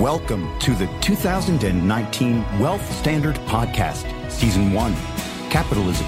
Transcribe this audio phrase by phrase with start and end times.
[0.00, 4.94] Welcome to the 2019 Wealth Standard Podcast, Season 1,
[5.50, 6.06] Capitalism.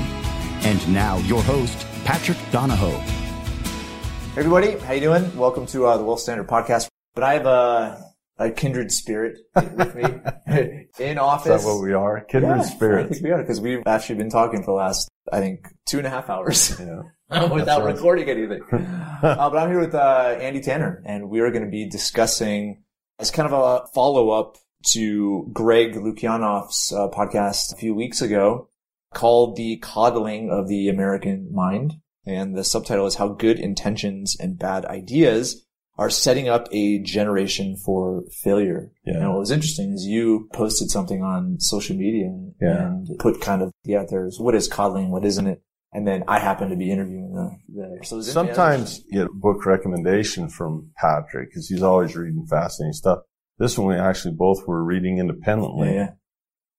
[0.65, 2.97] And now your host, Patrick Donohoe.
[2.97, 5.37] Hey everybody, how you doing?
[5.37, 6.89] Welcome to uh, the Wealth Standard Podcast.
[7.15, 8.03] But I have a,
[8.39, 10.05] a kindred spirit with me
[10.99, 11.57] in office.
[11.57, 12.23] Is that what we are?
[12.23, 13.11] Kindred yeah, spirits.
[13.11, 15.99] I think we are because we've actually been talking for the last, I think, two
[15.99, 17.45] and a half hours Yeah.
[17.53, 18.63] without recording anything.
[18.73, 22.82] uh, but I'm here with uh, Andy Tanner, and we are going to be discussing
[23.23, 24.59] as kind of a follow up
[24.93, 28.69] to Greg Lukianoff's uh, podcast a few weeks ago
[29.15, 31.95] called "The Coddling of the American Mind,"
[32.27, 35.65] and the subtitle is "How Good Intentions and Bad Ideas."
[35.99, 38.91] Are setting up a generation for failure.
[39.05, 39.19] Yeah.
[39.19, 42.33] And what was interesting is you posted something on social media
[42.63, 42.87] Yeah.
[42.87, 45.61] and put kind of, yeah, there's what is coddling, what isn't it?
[45.93, 49.67] And then I happen to be interviewing the, the so Sometimes you get a book
[49.67, 53.19] recommendation from Patrick because he's always reading fascinating stuff.
[53.59, 56.13] This one we actually both were reading independently yeah.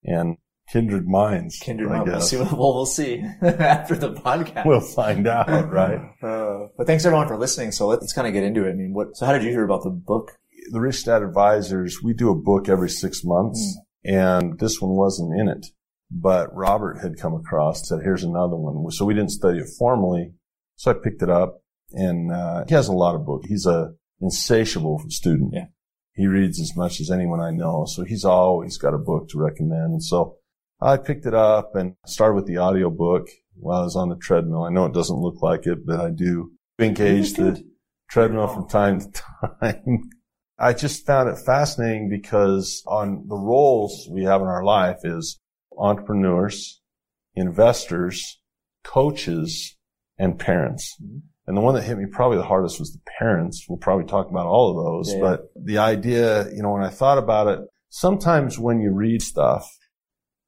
[0.03, 0.37] and
[0.71, 1.59] kindred minds.
[1.59, 2.09] Kindred minds.
[2.09, 2.37] We'll see.
[2.37, 4.65] What, well, we'll see after the podcast.
[4.65, 6.01] We'll find out, right?
[6.21, 7.71] Uh, but thanks everyone for listening.
[7.71, 8.71] So let's kind of get into it.
[8.71, 9.15] I mean, what?
[9.15, 10.31] So how did you hear about the book?
[10.71, 15.39] the Rich Dad Advisors, we do a book every six months and this one wasn't
[15.39, 15.67] in it,
[16.13, 18.89] but Robert had come across and said, here's another one.
[18.91, 20.33] So we didn't study it formally.
[20.75, 21.61] So I picked it up
[21.91, 23.47] and, uh, he has a lot of books.
[23.47, 25.51] He's a insatiable student.
[25.53, 25.65] Yeah.
[26.13, 27.85] He reads as much as anyone I know.
[27.87, 29.93] So he's always got a book to recommend.
[29.93, 30.37] And so
[30.79, 34.15] I picked it up and started with the audio book while I was on the
[34.15, 34.63] treadmill.
[34.63, 37.63] I know it doesn't look like it, but I do engage the
[38.09, 39.07] treadmill from time to
[39.61, 40.09] time.
[40.59, 45.39] I just found it fascinating because on the roles we have in our life is
[45.77, 46.81] entrepreneurs,
[47.35, 48.39] investors,
[48.83, 49.77] coaches,
[50.17, 50.95] and parents.
[51.01, 51.21] Mhm.
[51.45, 53.65] And the one that hit me probably the hardest was the parents.
[53.67, 55.19] We'll probably talk about all of those, yeah.
[55.19, 59.69] but the idea, you know, when I thought about it, sometimes when you read stuff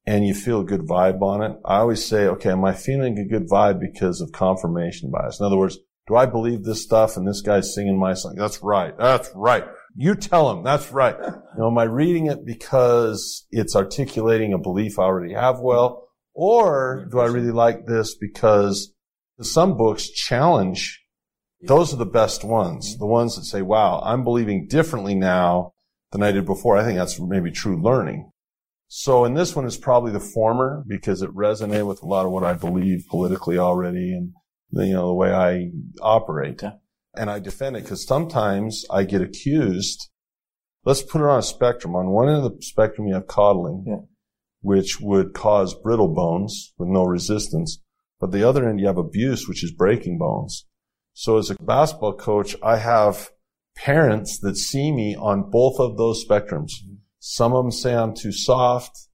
[0.06, 3.18] and you feel a good vibe on it, I always say, okay, am I feeling
[3.18, 5.38] a good vibe because of confirmation bias?
[5.38, 8.36] In other words, do I believe this stuff and this guy's singing my song?
[8.36, 8.96] That's right.
[8.96, 9.64] That's right.
[9.96, 10.62] You tell him.
[10.62, 11.16] That's right.
[11.56, 16.06] You know, am I reading it because it's articulating a belief I already have well?
[16.34, 18.92] Or do I really like this because
[19.40, 21.02] some books challenge
[21.62, 22.98] those are the best ones.
[22.98, 25.72] The ones that say, wow, I'm believing differently now
[26.12, 26.76] than I did before.
[26.76, 28.30] I think that's maybe true learning.
[28.88, 32.32] So in this one, it's probably the former because it resonated with a lot of
[32.32, 34.32] what I believe politically already and
[34.72, 35.70] you know, the way I
[36.00, 36.62] operate.
[36.62, 36.76] Okay.
[37.16, 40.10] And I defend it because sometimes I get accused.
[40.84, 41.96] Let's put it on a spectrum.
[41.96, 44.02] On one end of the spectrum, you have coddling, Yeah.
[44.60, 47.82] which would cause brittle bones with no resistance.
[48.20, 50.66] But the other end, you have abuse, which is breaking bones.
[51.12, 53.30] So as a basketball coach, I have
[53.74, 56.72] parents that see me on both of those spectrums.
[56.84, 56.94] Mm-hmm.
[57.18, 59.08] Some of them say I'm too soft.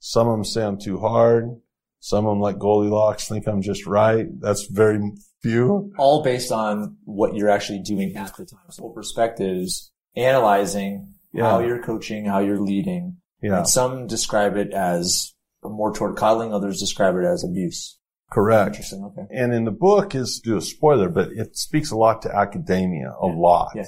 [0.00, 1.60] Some of them say I'm too hard.
[2.00, 4.26] Some of them, like Goldilocks, think I'm just right.
[4.40, 5.00] That's very
[5.42, 5.92] few.
[5.98, 8.60] All based on what you're actually doing at the time.
[8.70, 13.16] So perspectives, analyzing how you're coaching, how you're leading.
[13.42, 16.52] Yeah, And some describe it as more toward coddling.
[16.52, 17.96] Others describe it as abuse.
[18.30, 18.68] correct.
[18.76, 19.04] Interesting.
[19.04, 19.26] Okay.
[19.30, 23.10] And in the book is do a spoiler, but it speaks a lot to academia,
[23.20, 23.34] a Yeah.
[23.36, 23.72] lot.
[23.74, 23.84] Yeah.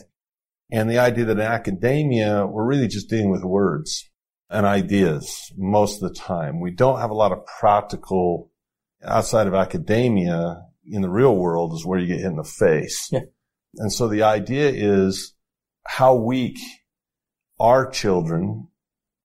[0.72, 4.09] And the idea that in academia, we're really just dealing with words
[4.50, 6.61] and ideas most of the time.
[6.61, 8.50] We don't have a lot of practical
[9.03, 13.09] outside of academia in the real world is where you get hit in the face.
[13.12, 13.21] Yeah.
[13.77, 15.34] And so the idea is
[15.87, 16.59] how weak
[17.60, 18.66] are children.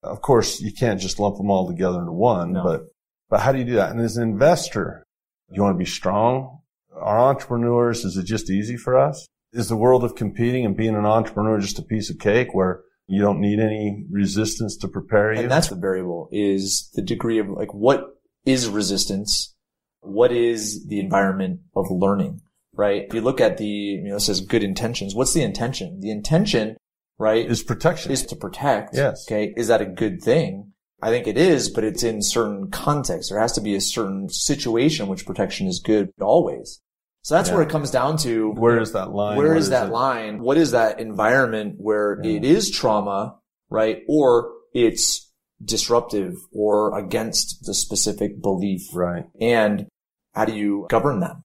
[0.03, 2.63] Of course, you can't just lump them all together into one, No.
[2.63, 2.81] but,
[3.27, 3.89] but how do you do that?
[3.89, 5.03] And as an investor,
[5.49, 6.59] you want to be strong?
[6.95, 9.27] Are entrepreneurs, is it just easy for us?
[9.51, 12.81] Is the world of competing and being an entrepreneur just a piece of cake where
[13.07, 15.41] you don't need any resistance to prepare you?
[15.41, 18.05] And that's the variable is the degree of like what
[18.45, 19.55] is resistance?
[20.01, 22.41] What is the environment of learning?
[22.73, 23.03] Right?
[23.07, 25.15] If you look at the, you know, it says good intentions.
[25.15, 26.01] What's the intention?
[26.01, 26.75] The intention,
[27.17, 28.11] right, is protection.
[28.11, 28.95] is to protect.
[28.95, 29.25] Yes.
[29.27, 29.53] Okay.
[29.55, 30.73] Is that a good thing?
[31.01, 33.29] I think it is, but it's in certain context.
[33.29, 36.81] There has to be a certain situation in which protection is good always.
[37.25, 37.55] So that's Yeah.
[37.55, 39.35] where it comes down to where is that line?
[39.35, 39.91] where is that it?
[39.91, 40.43] line?
[40.43, 42.33] What is that environment where Yeah.
[42.33, 44.03] it is trauma, right?
[44.07, 45.33] Or it's
[45.63, 48.81] disruptive or against the specific belief.
[48.93, 49.25] Right.
[49.41, 49.87] And
[50.35, 51.41] how do you govern them?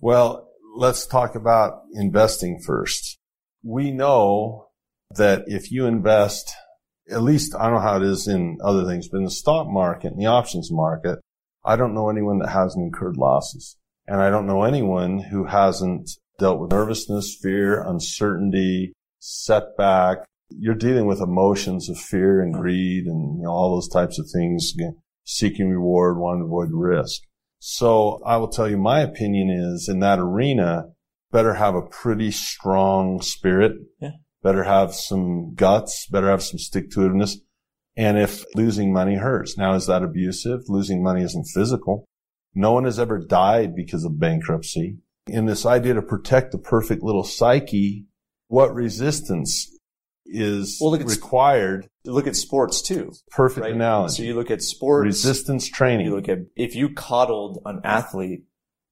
[0.00, 3.18] Well, let's talk about investing first.
[3.64, 4.68] We know
[5.16, 6.48] that if you invest,
[7.10, 9.66] at least I don't know how it is in other things, but in the stock
[9.66, 11.18] market, in the options market,
[11.64, 13.76] I don't know anyone that hasn't incurred losses.
[14.08, 20.18] And I don't know anyone who hasn't dealt with nervousness, fear, uncertainty, setback,
[20.50, 24.26] you're dealing with emotions of fear and greed and you know, all those types of
[24.32, 24.72] things,
[25.24, 27.20] seeking reward, wanting to avoid risk.
[27.58, 30.86] So I will tell you my opinion is in that arena,
[31.30, 33.72] better have a pretty strong spirit.
[34.00, 34.12] Yeah.
[34.42, 37.34] Better have some guts, better have some stick to itiveness.
[37.96, 40.60] And if losing money hurts, now is that abusive?
[40.68, 42.07] Losing money isn't physical.
[42.58, 44.96] No one has ever died because of bankruptcy.
[45.28, 48.06] In this idea to protect the perfect little psyche,
[48.48, 49.68] what resistance
[50.26, 51.88] is well, look at, required?
[52.04, 53.12] Look at sports too.
[53.30, 53.74] Perfect right?
[53.74, 54.16] analogy.
[54.16, 55.04] So you look at sports.
[55.06, 56.06] Resistance training.
[56.06, 58.42] You look at, if you coddled an athlete,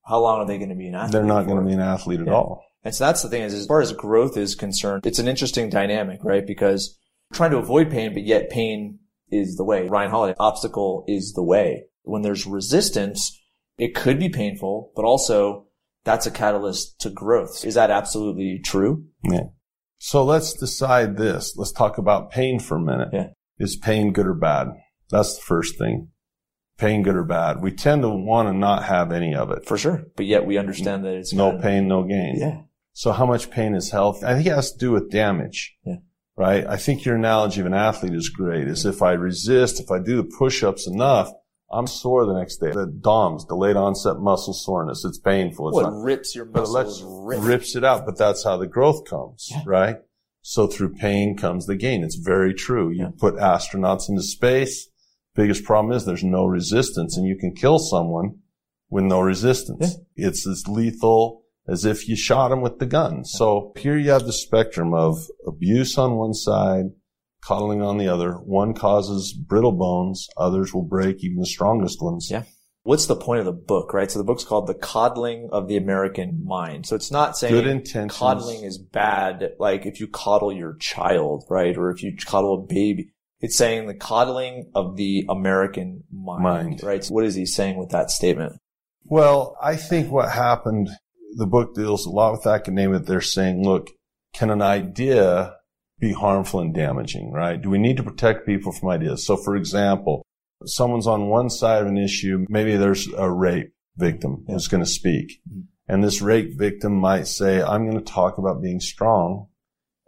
[0.04, 1.12] how long are they going to be an athlete?
[1.12, 1.50] They're not for?
[1.50, 2.34] going to be an athlete at Yeah.
[2.34, 2.62] all.
[2.84, 5.70] And so that's the thing is, as far as growth is concerned, it's an interesting
[5.70, 6.46] dynamic, right?
[6.46, 6.96] Because
[7.32, 9.88] trying to avoid pain, but yet pain is the way.
[9.88, 11.86] Ryan Holiday, obstacle is the way.
[12.04, 13.36] When there's resistance,
[13.78, 15.66] it could be painful, but also
[16.04, 17.64] that's a catalyst to growth.
[17.64, 19.04] Is that absolutely true?
[19.24, 19.48] Yeah.
[19.98, 21.56] So let's decide this.
[21.56, 23.08] Let's talk about pain for a minute.
[23.12, 23.28] Yeah.
[23.58, 24.68] Is pain good or bad?
[25.10, 26.08] That's the first thing.
[26.78, 27.62] Pain good or bad?
[27.62, 29.66] We tend to want to not have any of it.
[29.66, 30.04] For sure.
[30.14, 32.36] But yet we understand that it's No pain, no gain.
[32.38, 32.62] Yeah.
[32.92, 34.22] So how much pain is health?
[34.22, 35.74] I think it has to do with damage.
[35.84, 35.96] Yeah.
[36.36, 36.66] Right?
[36.66, 38.68] I think your analogy of an athlete is great.
[38.68, 41.30] Is if I resist, if I do the push-ups enough,
[41.70, 42.70] I'm sore the next day.
[42.70, 45.04] The DOMS, delayed onset muscle soreness.
[45.04, 45.68] It's painful.
[45.68, 47.42] It's Well, it not, rips your it muscles rip.
[47.42, 48.06] rips it out.
[48.06, 49.62] But that's how the growth comes, Yeah.
[49.66, 49.96] right?
[50.42, 52.04] So through pain comes the gain.
[52.04, 52.90] It's very true.
[52.90, 53.10] You Yeah.
[53.18, 54.88] put astronauts into space.
[55.34, 58.36] Biggest problem is there's no resistance and you can kill someone
[58.88, 59.96] with no resistance.
[60.14, 63.24] It's as lethal as if you shot him with the gun.
[63.24, 66.92] So here you have the spectrum of abuse on one side,
[67.46, 68.32] coddling on the other.
[68.32, 70.28] One causes brittle bones.
[70.36, 72.28] Others will break even the strongest ones.
[72.30, 72.42] Yeah.
[72.82, 74.08] What's the point of the book, right?
[74.10, 76.86] So the book's called The Coddling of the American Mind.
[76.86, 78.16] So it's not saying Good intentions.
[78.16, 81.76] coddling is bad, like if you coddle your child, right?
[81.76, 83.10] Or if you coddle a baby.
[83.40, 86.82] It's saying the coddling of the American mind, Mind.
[86.82, 87.04] right?
[87.04, 88.54] So what is he saying with that statement?
[89.04, 90.88] Well, I think what happened,
[91.36, 92.64] the book deals a lot with that.
[92.64, 93.06] Can name it.
[93.06, 93.90] They're saying, look,
[94.32, 95.56] can an idea
[95.98, 97.60] be harmful and damaging, right?
[97.60, 99.24] Do we need to protect people from ideas?
[99.26, 100.22] So for example,
[100.64, 102.44] someone's on one side of an issue.
[102.48, 104.54] Maybe there's a rape victim Yeah.
[104.54, 105.40] who's going to speak.
[105.48, 105.64] Mhm.
[105.88, 109.46] And this rape victim might say, I'm going to talk about being strong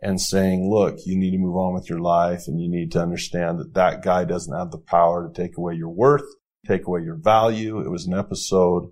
[0.02, 3.00] and saying, look, you need to move on with your life and you need to
[3.02, 6.24] understand that that guy doesn't have the power to take away your worth,
[6.66, 7.80] take away your value.
[7.80, 8.90] It was an episode.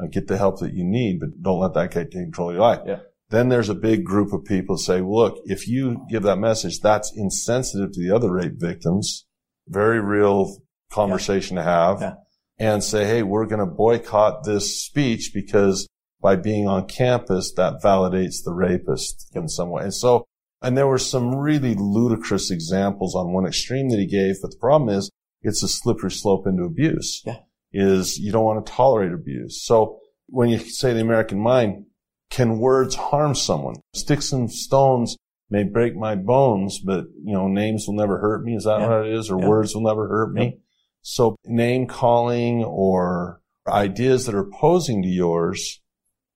[0.00, 2.54] Uh, get the help that you need, but don't let that guy take control of
[2.54, 2.80] your life.
[2.86, 3.00] Yeah.
[3.30, 7.12] Then there's a big group of people say, look, if you give that message, that's
[7.14, 9.26] insensitive to the other rape victims.
[9.66, 12.00] Very real conversation to have.
[12.00, 12.14] Yeah.
[12.60, 15.86] And say, hey, we're going to boycott this speech because
[16.20, 19.84] by being on campus, that validates the rapist in some way.
[19.84, 20.24] And so,
[20.60, 24.56] and there were some really ludicrous examples on one extreme that he gave, but the
[24.56, 25.08] problem is
[25.42, 27.22] it's a slippery slope into abuse.
[27.24, 27.38] Yeah.
[27.72, 29.62] Is you don't want to tolerate abuse.
[29.64, 31.84] So when you say the American mind,
[32.30, 33.76] can words harm someone?
[33.94, 35.16] Sticks and stones
[35.50, 38.54] may break my bones, but you know, names will never hurt me.
[38.54, 38.88] Is that Yeah.
[38.88, 39.30] what it is?
[39.30, 39.48] Or Yeah.
[39.48, 40.44] words will never hurt me?
[40.44, 40.60] Yeah.
[41.02, 45.80] So name calling or ideas that are opposing to yours,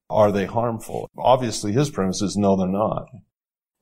[0.08, 1.08] are they harmful?
[1.18, 3.08] Obviously his premise is no, they're not.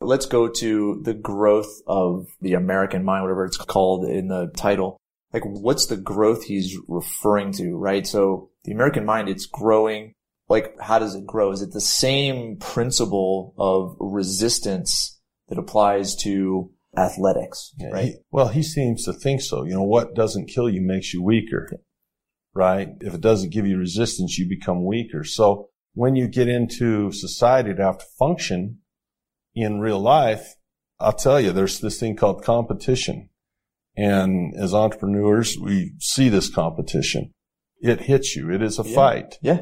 [0.01, 4.97] Let's go to the growth of the American mind, whatever it's called in the title.
[5.33, 8.05] Like, what's the growth he's referring to, right?
[8.07, 10.15] So the American mind, it's growing.
[10.51, 11.53] Like, how does it grow?
[11.53, 18.05] Is it the same principle of resistance that applies to athletics, Yeah, right?
[18.07, 19.63] he- well, he seems to think so.
[19.65, 21.71] You know, what doesn't kill you makes you weaker,
[22.53, 22.89] right?
[23.01, 25.23] If it doesn't give you resistance, you become weaker.
[25.23, 28.79] So when you get into society to have to function
[29.55, 30.57] in real life,
[30.99, 33.29] I'll tell you, there's this thing called competition.
[33.97, 37.33] And as entrepreneurs, we see this competition.
[37.81, 38.51] It hits you.
[38.53, 38.95] It is a Yeah.
[38.95, 39.39] fight.
[39.43, 39.61] yeah.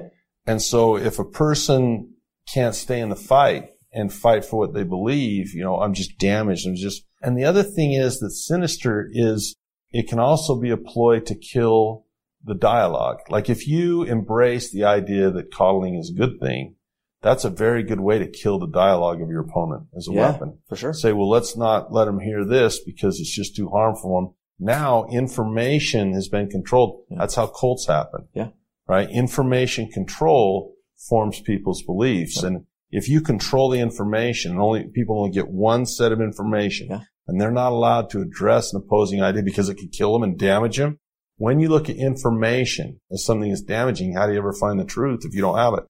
[0.48, 2.14] And so if a person
[2.52, 6.18] can't stay in the fight and fight for what they believe, you know, I'm just
[6.18, 6.66] damaged.
[6.66, 9.54] I'm just, and the other thing is that sinister is
[9.90, 12.06] it can also be a ploy to kill
[12.42, 13.18] the dialogue.
[13.28, 16.76] Like if you embrace the idea that coddling is a good thing,
[17.20, 20.30] that's a very good way to kill the dialogue of your opponent as a Yeah.
[20.30, 20.58] weapon.
[20.68, 20.92] For sure.
[20.94, 24.36] Say, well, let's not let them hear this because it's just too harmful.
[24.58, 27.02] Now information has been controlled.
[27.10, 27.18] Yeah.
[27.18, 28.28] That's how cults happen.
[28.34, 28.48] Yeah.
[28.88, 29.08] Right?
[29.10, 30.74] Information control
[31.08, 32.40] forms people's beliefs.
[32.40, 32.48] Yeah.
[32.48, 36.88] And if you control the information, and only people only get one set of information,
[36.90, 37.00] Yeah.
[37.26, 40.38] and they're not allowed to address an opposing idea because it could kill them and
[40.38, 40.98] damage them.
[41.36, 44.84] When you look at information as something that's damaging, how do you ever find the
[44.84, 45.84] truth if you don't have it?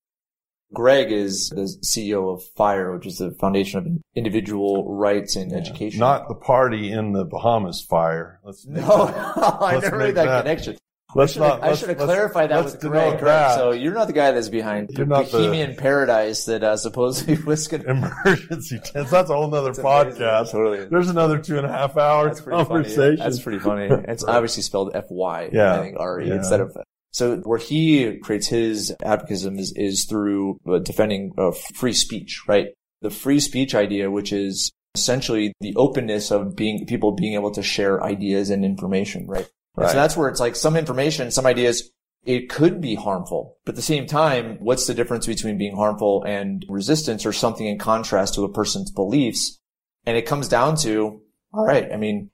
[0.75, 5.57] Greg is the CEO of FIRE, which is the Foundation of Individual Rights and yeah.
[5.59, 6.01] Education.
[6.01, 8.41] Not the party in the Bahamas fire.
[8.45, 10.77] Let's no, I never made that, that, connection.
[11.15, 11.65] Let's I not.
[11.65, 13.19] I should have clarified that with Greg.
[13.55, 17.67] So you're not the guy that's behind you're Bohemian the, Paradise that uh, supposedly was
[17.67, 19.11] going to emergency tents.
[19.11, 20.53] That's a whole other podcast.
[20.53, 20.85] Totally.
[20.85, 22.97] There's another two and a half hour that's conversation.
[22.97, 23.17] Funny.
[23.17, 23.89] That's pretty funny.
[24.09, 25.51] It's obviously spelled F Y.
[25.53, 25.75] Yeah.
[25.75, 26.35] I think R E yeah.
[26.35, 26.77] instead of
[27.13, 32.69] so where he creates his advocacy is, is through uh, defending uh, free speech, right?
[33.01, 37.63] The free speech idea, which is essentially the openness of being people being able to
[37.63, 39.49] share ideas and information, right?
[39.81, 39.91] Right.
[39.91, 41.91] So that's where it's like some information, some ideas,
[42.25, 43.57] it could be harmful.
[43.65, 47.67] But at the same time, what's the difference between being harmful and resistance or something
[47.67, 49.59] in contrast to a person's beliefs?
[50.05, 52.31] And it comes down to, all right, I mean,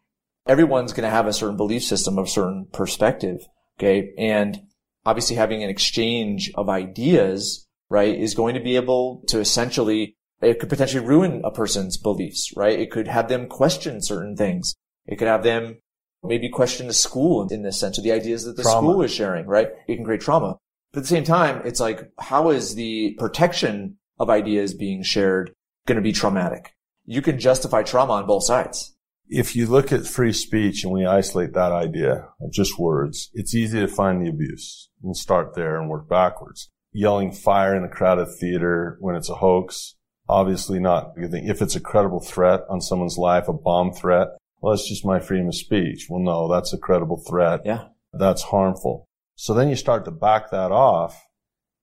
[0.47, 3.39] everyone's going to have a certain belief system, a certain perspective.
[3.79, 4.13] Okay.
[4.19, 4.61] And
[5.07, 10.59] obviously having an exchange of ideas, right, is going to be able to essentially, it
[10.59, 12.79] could potentially ruin a person's beliefs, right?
[12.79, 14.75] It could have them question certain things.
[15.07, 15.79] It could have them
[16.25, 18.79] maybe question the school in this sense or the ideas that the trauma.
[18.79, 19.69] school is sharing, right?
[19.87, 20.59] It can create trauma.
[20.93, 25.53] But at the same time, it's like, how is the protection of ideas being shared
[25.87, 26.73] going to be traumatic?
[27.05, 28.95] You can justify trauma on both sides
[29.29, 33.55] if you look at free speech and we isolate that idea of just words, it's
[33.55, 36.71] easy to find the abuse and start there and work backwards.
[36.93, 39.97] Yelling fire in a crowded theater when it's a hoax,
[40.29, 41.47] obviously not a good thing.
[41.47, 44.29] If it's a credible threat on someone's life, a bomb threat,
[44.65, 46.07] well, it's just my freedom of speech.
[46.09, 47.61] Well, no, that's a credible threat.
[47.67, 47.89] Yeah.
[48.15, 49.07] That's harmful.
[49.35, 51.23] So then you start to back that off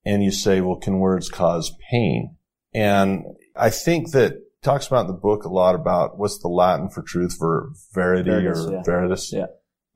[0.03, 2.38] and you say, well, can words cause pain?
[2.73, 3.23] And
[3.55, 4.33] I think that
[4.63, 8.31] talks about in the book a lot about what's the Latin for truth for verity
[8.31, 8.81] veritas, or yeah.
[8.83, 9.31] veritas.
[9.31, 9.45] Yeah.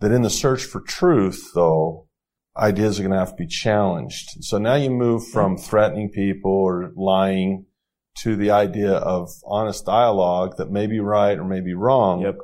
[0.01, 2.07] That in the search for truth, though,
[2.55, 4.43] ideas are going to have to be challenged.
[4.43, 5.65] So now you move from mm-hmm.
[5.65, 7.65] threatening people or lying
[8.19, 12.21] to the idea of honest dialogue that may be right or may be wrong.
[12.21, 12.37] Yep.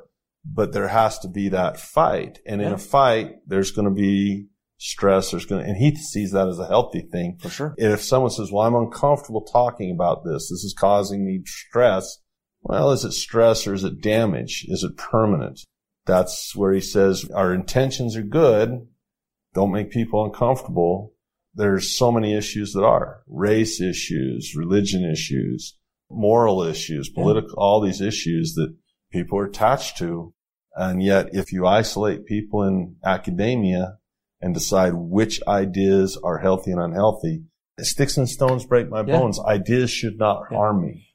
[0.43, 2.39] But there has to be that fight.
[2.47, 5.29] And in a fight, there's going to be stress.
[5.29, 7.37] There's going to, and he sees that as a healthy thing.
[7.39, 7.75] For sure.
[7.77, 10.49] If someone says, well, I'm uncomfortable talking about this.
[10.49, 12.17] This is causing me stress.
[12.63, 14.65] Well, is it stress or is it damage?
[14.67, 15.59] Is it permanent?
[16.05, 18.87] That's where he says our intentions are good.
[19.53, 21.13] Don't make people uncomfortable.
[21.53, 25.77] There's so many issues that are race issues, religion issues,
[26.09, 27.55] moral issues, political, yeah.
[27.57, 28.75] all these issues that
[29.11, 30.33] people are attached to.
[30.75, 33.97] And yet, if you isolate people in academia,
[34.41, 37.43] and decide which ideas are healthy and unhealthy.
[37.79, 39.17] Sticks and stones break my yeah.
[39.17, 39.39] bones.
[39.39, 40.57] Ideas should not yeah.
[40.57, 41.07] harm me.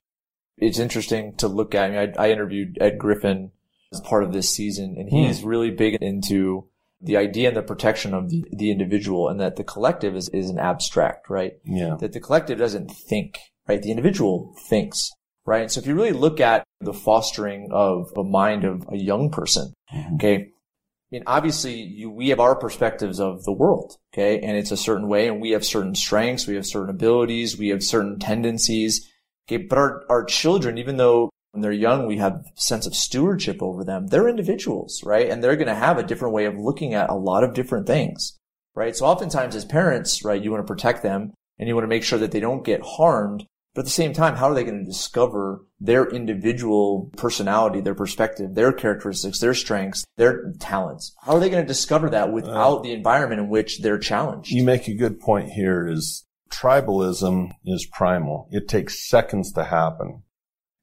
[0.56, 1.90] It's interesting to look at.
[1.90, 3.50] I, mean, I, I interviewed Ed Griffin
[3.92, 5.48] as part of this season, and he's hmm.
[5.48, 6.68] really big into
[7.00, 10.48] the idea and the protection of the, the individual and that the collective is, is
[10.48, 11.52] an abstract, right?
[11.64, 11.96] Yeah.
[12.00, 13.38] That the collective doesn't think,
[13.68, 13.82] right?
[13.82, 15.12] The individual thinks,
[15.46, 15.70] right?
[15.70, 19.72] So if you really look at the fostering of a mind of a young person,
[19.92, 20.16] mm-hmm.
[20.16, 24.40] okay, I mean, obviously you, we have our perspectives of the world, okay?
[24.40, 27.68] And it's a certain way and we have certain strengths, we have certain abilities, we
[27.68, 29.08] have certain tendencies,
[29.48, 29.62] okay?
[29.62, 33.62] But our, our children, even though when they're young, we have a sense of stewardship
[33.62, 35.30] over them, they're individuals, right?
[35.30, 37.86] And they're going to have a different way of looking at a lot of different
[37.86, 38.36] things,
[38.74, 38.96] right?
[38.96, 42.02] So oftentimes as parents, right, you want to protect them and you want to make
[42.04, 43.46] sure that they don't get harmed.
[43.76, 47.94] But at the same time, how are they going to discover their individual personality, their
[47.94, 51.14] perspective, their characteristics, their strengths, their talents?
[51.20, 54.50] How are they going to discover that without uh, the environment in which they're challenged?
[54.50, 58.48] You make a good point here is tribalism is primal.
[58.50, 60.22] It takes seconds to happen.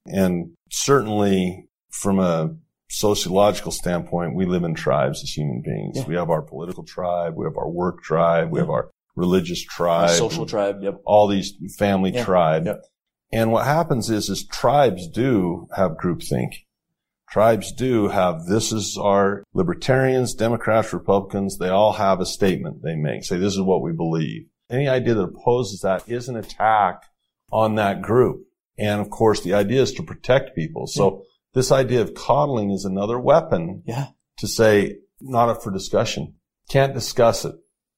[0.06, 2.54] And certainly from a
[2.90, 5.96] sociological standpoint, we live in tribes as human beings.
[5.96, 6.04] Yeah.
[6.06, 7.34] We have our political tribe.
[7.36, 8.52] We have our work tribe.
[8.52, 11.00] We have our religious tribe, social tribe, yep.
[11.04, 12.66] all these family tribe.
[12.66, 12.82] Yep.
[13.32, 16.50] And what happens is, is tribes do have groupthink.
[17.28, 22.94] Tribes do have, this is our libertarians, Democrats, Republicans, they all have a statement they
[22.94, 23.24] make.
[23.24, 24.46] Say, this is what we believe.
[24.70, 27.02] Any idea that opposes that is an attack
[27.50, 28.46] on that group.
[28.78, 30.86] And of course, the idea is to protect people.
[30.86, 31.22] So yeah.
[31.54, 34.08] this idea of coddling is another weapon yeah.
[34.38, 36.34] to say, not up for discussion.
[36.68, 37.56] Can't discuss it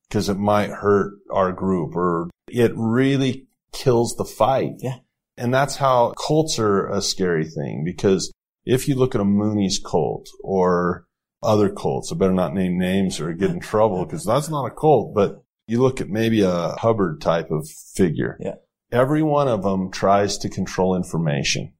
[0.08, 4.74] because it might hurt our group or it really kills the fight.
[4.78, 4.98] Yeah.
[5.36, 8.32] And that's how cults are a scary thing because
[8.64, 11.06] if you look at a Moonies cult or
[11.42, 14.74] other cults, I better not name names or get in trouble because that's not a
[14.74, 18.38] cult, but you look at maybe a Hubbard type of figure.
[18.40, 18.54] Yeah.
[18.92, 21.74] Every one of them tries to control information.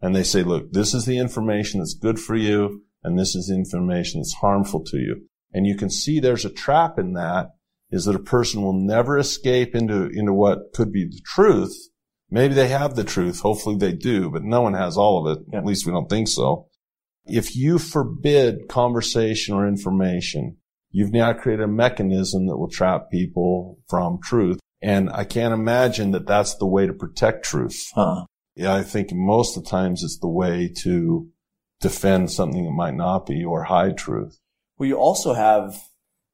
[0.00, 3.48] And they say, look, this is the information that's good for you and this is
[3.48, 5.28] the information that's harmful to you.
[5.52, 7.50] And you can see there's a trap in that
[7.90, 11.74] is that a person will never escape into, into what could be the truth.
[12.30, 13.40] Maybe they have the truth.
[13.40, 15.44] Hopefully they do, but no one has all of it.
[15.52, 15.58] Yeah.
[15.58, 16.68] At least we don't think so.
[17.26, 20.56] If you forbid conversation or information,
[20.90, 24.58] you've now created a mechanism that will trap people from truth.
[24.82, 27.90] And I can't imagine that that's the way to protect truth.
[27.94, 28.26] Huh.
[28.54, 31.28] Yeah, I think most of the times it's the way to
[31.80, 34.38] defend something that might not be or hide truth.
[34.78, 35.80] Well, you also have,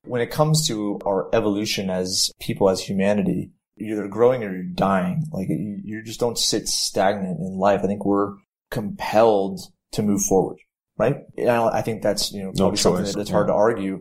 [0.04, 4.62] when it comes to our evolution as people, as humanity, you're either growing or you're
[4.62, 5.24] dying.
[5.32, 7.80] Like you, you just don't sit stagnant in life.
[7.82, 8.34] I think we're
[8.70, 9.60] compelled
[9.92, 10.58] to move forward,
[10.98, 11.16] right?
[11.36, 14.00] And I I think that's, you know, No something choice, that's hard to argue.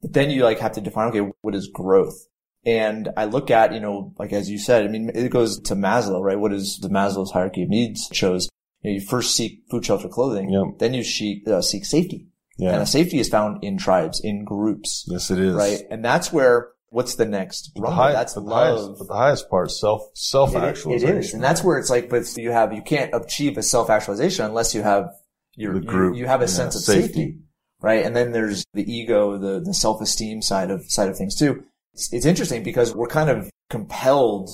[0.00, 2.26] But then you like have to define, okay, what is growth?
[2.64, 5.74] And I look at, you know, like as you said, I mean, it goes to
[5.74, 6.38] Maslow, right?
[6.38, 8.48] What is the Maslow's hierarchy of needs shows?
[8.82, 10.50] You, know, you first seek food, shelter, clothing.
[10.50, 10.78] Yep.
[10.78, 12.28] Then you seek, uh, seek safety.
[12.62, 12.72] Yeah.
[12.74, 15.54] And a safety is found in tribes, in groups, yes, it is.
[15.54, 15.80] right?
[15.90, 17.72] And that's where, what's the next?
[17.74, 21.16] The, high, that's the highest, but the highest part self, self It- actualization.
[21.16, 21.34] it is.
[21.34, 24.82] And that's where it's like, but you have, you can't achieve a self-actualization unless you
[24.82, 25.10] have
[25.56, 27.06] your, The you- group, you, have a yeah, sense of safety.
[27.08, 27.38] safety.
[27.80, 28.04] right?
[28.04, 31.64] And then there's the ego, the, the self-esteem side of, side of things too.
[31.94, 34.50] It's, it's interesting because we're kind of compelled,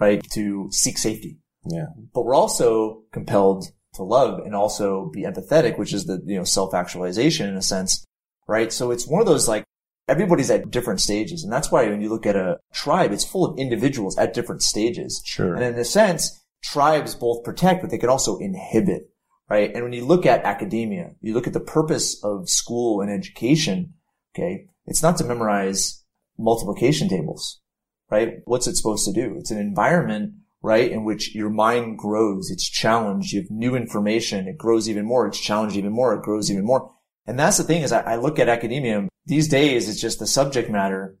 [0.00, 1.38] right, to seek safety,
[1.68, 1.86] Yeah.
[2.14, 6.44] but we're also compelled to love and also be empathetic, which is the, you know,
[6.44, 8.04] self-actualization in a sense,
[8.46, 8.72] right?
[8.72, 9.64] So it's one of those like,
[10.08, 11.44] everybody's at different stages.
[11.44, 14.62] And that's why when you look at a tribe, it's full of individuals at different
[14.62, 15.22] stages.
[15.24, 15.54] Sure.
[15.54, 19.10] And in a sense, tribes both protect, but they can also inhibit,
[19.48, 19.72] right?
[19.74, 23.94] And when you look at academia, you look at the purpose of school and education,
[24.34, 26.02] okay, it's not to memorize
[26.38, 27.60] multiplication tables,
[28.10, 28.38] right?
[28.44, 29.36] What's it supposed to do?
[29.38, 34.46] It's an environment, right, in which your mind grows, it's challenged, you have new information,
[34.46, 36.92] it grows even more, it's challenged even more, it grows even more.
[37.26, 40.26] And that's the thing is I, I look at academia these days, it's just the
[40.26, 41.16] subject matter.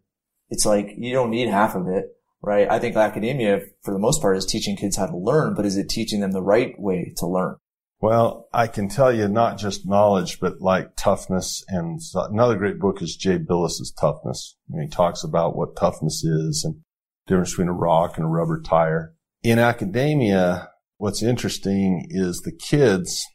[0.48, 2.06] It's like you don't need half of it,
[2.42, 2.68] right?
[2.68, 5.76] I think academia, for the most part, is teaching kids how to learn, but is
[5.76, 7.56] it teaching them the right way to learn?
[8.00, 11.62] Well, I can tell you not just knowledge, but like toughness.
[11.68, 14.56] And another great book is Jay Bilas's Toughness.
[14.72, 16.80] And he talks about what toughness is and
[17.26, 19.14] difference between a rock and a rubber tire.
[19.42, 23.26] In academia, what's interesting is the kids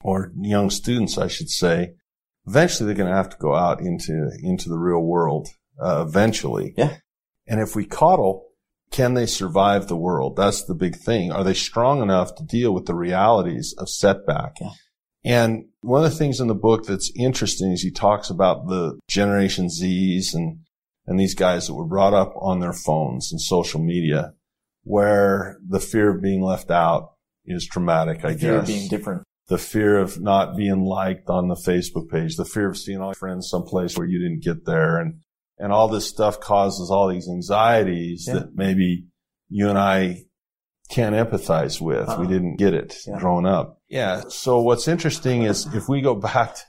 [0.00, 1.94] or young students, I should say,
[2.46, 5.48] eventually they're going to have to go out into, into the real world,
[5.82, 6.74] uh, eventually.
[6.76, 6.98] Yeah.
[7.48, 8.46] And if we coddle,
[8.92, 10.36] can they survive the world?
[10.36, 11.32] That's the big thing.
[11.32, 14.56] Are they strong enough to deal with the realities of setback?
[14.60, 14.70] Yeah.
[15.24, 18.98] And one of the things in the book that's interesting is he talks about the
[19.08, 20.60] Generation Zs and,
[21.06, 24.32] and these guys that were brought up on their phones and social media
[24.84, 27.12] where the fear of being left out
[27.44, 28.40] is traumatic, I guess.
[28.40, 29.22] The Fear of being different.
[29.48, 33.08] the fear of not being liked on the Facebook page, the fear of seeing all
[33.08, 35.20] your friends someplace where you didn't get there and,
[35.58, 38.34] and all this stuff causes all these anxieties Yeah.
[38.34, 39.06] that maybe
[39.48, 40.24] you and I
[40.90, 42.08] can't empathize with.
[42.08, 42.16] Uh-uh.
[42.18, 42.32] We uh-huh.
[42.32, 43.18] didn't get it Yeah.
[43.18, 43.80] growing up.
[43.88, 44.22] Yeah.
[44.28, 46.62] So what's interesting is if we go back, to,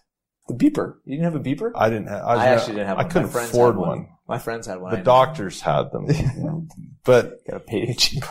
[0.47, 0.95] The beeper.
[1.05, 1.71] You didn't have a beeper?
[1.75, 3.05] I didn't have, I, was- actually didn't have One.
[3.05, 4.07] I couldn't afford had one.
[4.29, 4.95] My friends had one.
[4.95, 6.07] The doctors had them,
[7.03, 8.23] but Got to pay cheap.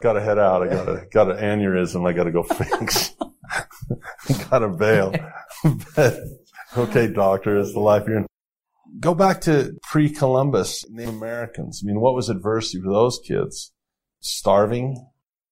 [0.00, 0.62] got to head out.
[0.62, 2.08] I got a got an aneurysm.
[2.08, 3.12] I got to go fix.
[4.50, 5.12] got to bail.
[5.96, 6.18] but,
[6.78, 8.26] okay, doctor, it's the life you're in.
[9.00, 11.82] Go back to pre-Columbus Native Americans.
[11.84, 13.72] I mean, what was adversity for those kids?
[14.20, 15.06] Starving,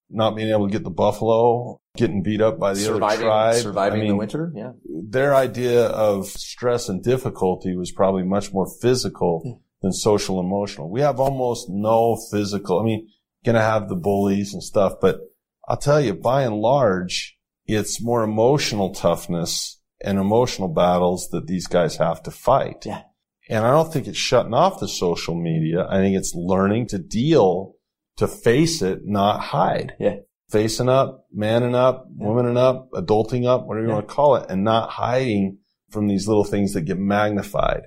[0.09, 3.55] not being able to get the buffalo, getting beat up by the surviving, other tribe.
[3.57, 4.53] surviving I mean, the winter.
[4.55, 4.73] Yeah.
[4.89, 9.53] their idea of stress and difficulty was probably much more physical Yeah.
[9.85, 10.91] Than social emotional.
[10.91, 12.81] We have almost no physical.
[12.81, 13.07] I mean,
[13.45, 15.21] gonna have the bullies and stuff, but
[15.69, 21.67] I'll tell you, by and large, it's more emotional toughness and emotional battles that these
[21.67, 22.85] guys have to fight.
[22.85, 23.03] Yeah.
[23.49, 25.87] And I don't think it's shutting off the social media.
[25.89, 27.75] I think it's learning to deal,
[28.17, 29.95] to face it, not hide.
[30.01, 30.17] Yeah.
[30.51, 32.27] Facing up, manning up, Yeah.
[32.27, 33.97] womaning up, adulting up, whatever you Yeah.
[33.97, 35.59] want to call it, and not hiding
[35.91, 37.83] from these little things that get magnified.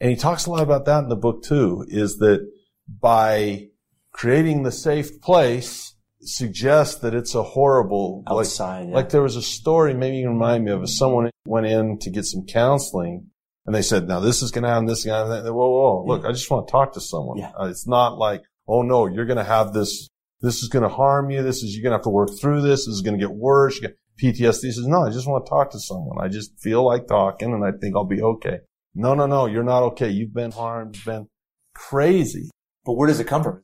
[0.00, 2.46] And he talks a lot about that in the book too, is that
[2.88, 3.68] by
[4.12, 8.88] creating the safe place suggests that it's a horrible, like, Outside.
[8.88, 8.94] yeah.
[8.94, 12.10] like there was a story, maybe you can remind me of, someone went in to
[12.10, 13.26] get some counseling
[13.66, 15.54] and they said, now this is going to happen, this is going to happen.
[15.54, 17.38] Whoa, whoa, look, I just want to talk to someone.
[17.38, 17.52] Yeah.
[17.58, 20.08] Uh, it's not like, oh no, you're going to have this,
[20.40, 21.42] this is going to harm you.
[21.42, 22.86] This is, you're going to have to work through this.
[22.86, 23.80] This is going to get worse.
[24.22, 24.72] PTSD.
[24.72, 26.24] Says, no, I just want to talk to someone.
[26.24, 28.58] I just feel like talking and I think I'll be okay.
[28.94, 30.08] No, no, no, you're not okay.
[30.08, 30.96] You've been harmed.
[30.96, 31.28] You've been
[31.74, 32.50] crazy.
[32.84, 33.62] But where does it come from?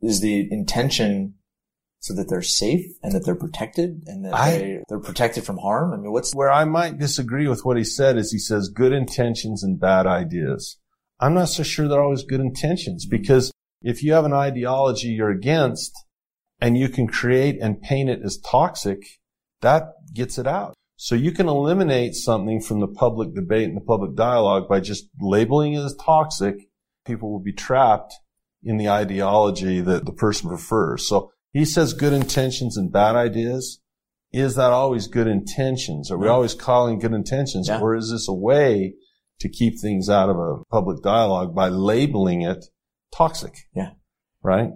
[0.00, 1.34] Is the intention
[2.00, 5.58] so that they're safe and that they're protected and that I- they, they're protected from
[5.58, 5.92] harm?
[5.92, 8.92] I mean, what's Where I might disagree with what he said is he says good
[8.92, 10.78] intentions and bad ideas.
[11.20, 13.50] I'm not so sure they're always good intentions because
[13.82, 15.92] if you have an ideology you're against
[16.60, 19.02] and you can create and paint it as toxic,
[19.60, 20.74] that gets it out.
[21.00, 25.08] So you can eliminate something from the public debate and the public dialogue by just
[25.20, 26.56] labeling it as toxic.
[27.06, 28.14] People will be trapped
[28.64, 31.06] in the ideology that the person prefers.
[31.06, 33.80] So he says good intentions and bad ideas.
[34.32, 36.10] Is that always good intentions?
[36.10, 37.68] Are we always calling good intentions?
[37.68, 37.80] Yeah.
[37.80, 38.94] Or is this a way
[39.38, 42.64] to keep things out of a public dialogue by labeling it
[43.14, 43.54] toxic?
[43.72, 43.90] Yeah.
[44.42, 44.70] Right?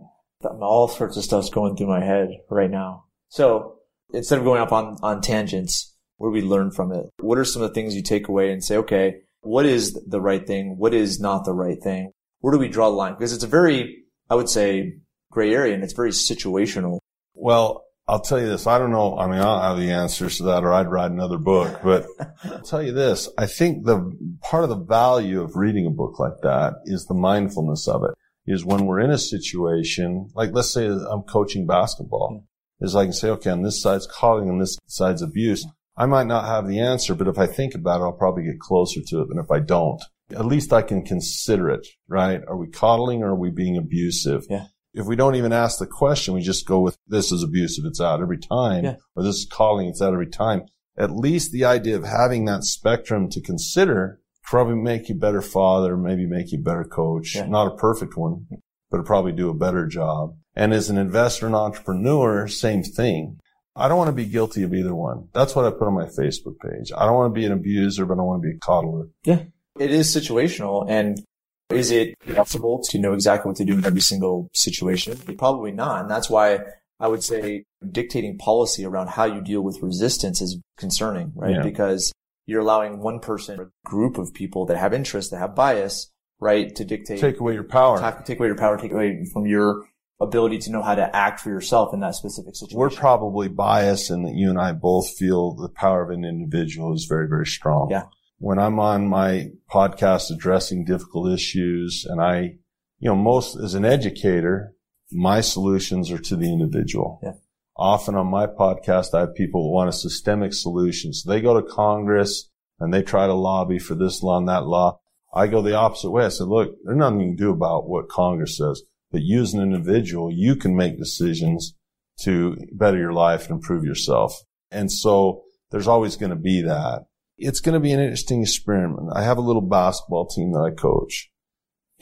[0.44, 3.04] all sorts of stuff's going through my head right now.
[3.28, 3.78] So
[4.12, 5.91] instead of going up on, on tangents,
[6.22, 7.06] what do we learn from it?
[7.18, 10.20] What are some of the things you take away and say, okay, what is the
[10.20, 10.76] right thing?
[10.78, 12.12] What is not the right thing?
[12.38, 13.14] Where do we draw the line?
[13.14, 14.98] Because it's a very, I would say,
[15.32, 17.00] gray area and it's very situational.
[17.34, 18.68] Well, I'll tell you this.
[18.68, 19.18] I don't know.
[19.18, 22.06] I mean, I don't have the answers to that or I'd write another book, but
[22.44, 23.28] I'll tell you this.
[23.36, 27.14] I think the part of the value of reading a book like that is the
[27.14, 28.14] mindfulness of it
[28.46, 32.44] is when we're in a situation, like let's say I'm coaching basketball,
[32.80, 35.66] is I can say, okay, on this side's coddling and this side's abuse.
[36.02, 38.58] I might not have the answer, but if I think about it, I'll probably get
[38.58, 40.02] closer to it than if I don't.
[40.32, 42.40] At least I can consider it, right?
[42.48, 44.44] Are we coddling or are we being abusive?
[44.50, 44.64] Yeah.
[44.94, 48.00] If we don't even ask the question, we just go with this is abusive, it's
[48.00, 48.96] out every time, Yeah.
[49.14, 50.62] or this is coddling, it's out every time.
[50.98, 55.40] At least the idea of having that spectrum to consider probably make you a better
[55.40, 57.36] father, maybe make you a better coach.
[57.36, 57.46] Yeah.
[57.46, 58.46] Not a perfect one,
[58.90, 60.34] but it'll probably do a better job.
[60.56, 63.38] And as an investor and entrepreneur, same thing.
[63.74, 65.28] I don't want to be guilty of either one.
[65.32, 66.92] That's what I put on my Facebook page.
[66.96, 69.08] I don't want to be an abuser, but I want to be a coddler.
[69.24, 69.44] Yeah.
[69.78, 71.24] It is situational and
[71.70, 75.16] is it possible to know exactly what to do in every single situation?
[75.38, 76.02] Probably not.
[76.02, 76.60] And that's why
[77.00, 81.56] I would say dictating policy around how you deal with resistance is concerning, right?
[81.56, 81.62] Yeah.
[81.62, 82.12] Because
[82.46, 86.74] you're allowing one person or group of people that have interests, that have bias, right,
[86.76, 87.98] to dictate, Take away your power.
[87.98, 89.86] take, take away your power, take away from your
[90.22, 92.78] ability to know how to act for yourself in that specific situation.
[92.78, 96.94] We're probably biased in that you and I both feel the power of an individual
[96.94, 97.88] is very, very strong.
[97.90, 98.04] Yeah.
[98.38, 102.56] When I'm on my podcast addressing difficult issues and I,
[102.98, 104.74] you know, most as an educator,
[105.10, 107.20] my solutions are to the individual.
[107.22, 107.32] Yeah.
[107.76, 111.12] Often on my podcast, I have people who want a systemic solution.
[111.12, 114.66] So they go to Congress and they try to lobby for this law and that
[114.66, 115.00] law.
[115.34, 116.24] I go the opposite way.
[116.24, 118.82] I said, look, there's nothing you can do about what Congress says,
[119.12, 121.74] but you as an individual, you can make decisions
[122.22, 124.42] to better your life and improve yourself.
[124.70, 127.04] And so there's always going to be that.
[127.38, 129.10] It's going to be an interesting experiment.
[129.14, 131.30] I have a little basketball team that I coach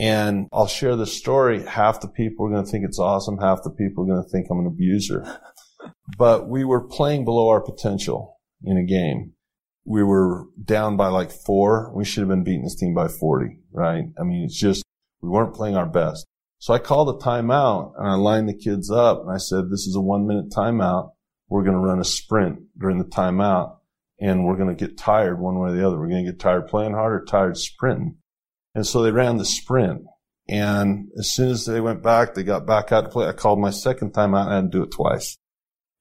[0.01, 1.63] and I'll share this story.
[1.63, 3.37] Half the people are going to think it's awesome.
[3.37, 5.39] Half the people are going to think I'm an abuser,
[6.17, 9.35] but we were playing below our potential in a game.
[9.85, 11.93] We were down by like four.
[11.95, 14.05] We should have been beating this team by 40, right?
[14.19, 14.83] I mean, it's just,
[15.21, 16.27] we weren't playing our best.
[16.61, 19.87] So I called a timeout and I lined the kids up and I said, this
[19.87, 21.13] is a one minute timeout.
[21.49, 23.79] We're going to run a sprint during the timeout
[24.21, 25.99] and we're going to get tired one way or the other.
[25.99, 28.19] We're going to get tired playing hard or tired sprinting.
[28.75, 30.03] And so they ran the sprint.
[30.51, 33.27] And as soon as they went back, they got back out to play.
[33.27, 35.39] I called my second timeout and I had to do it twice.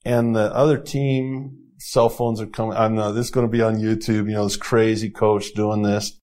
[0.03, 2.75] And the other team, cell phones are coming.
[2.75, 4.27] I know this is going to be on YouTube.
[4.27, 6.19] You know, this crazy coach doing this.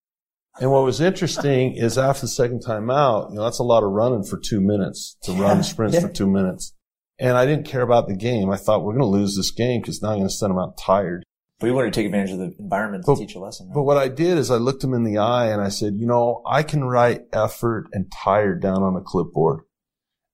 [0.60, 3.82] And what was interesting is after the second time out, you know, that's a lot
[3.82, 6.72] of running for two minutes to run sprints for two minutes.
[7.18, 8.50] And I didn't care about the game.
[8.50, 10.58] I thought we're going to lose this game because now I'm going to send them
[10.58, 11.22] out tired.
[11.58, 13.68] But you wanted to take advantage of the environment to But- teach a lesson.
[13.68, 13.74] Right?
[13.74, 16.06] But what I did is I looked him in the eye and I said, you
[16.06, 19.60] know, I can write effort and tired down on a clipboard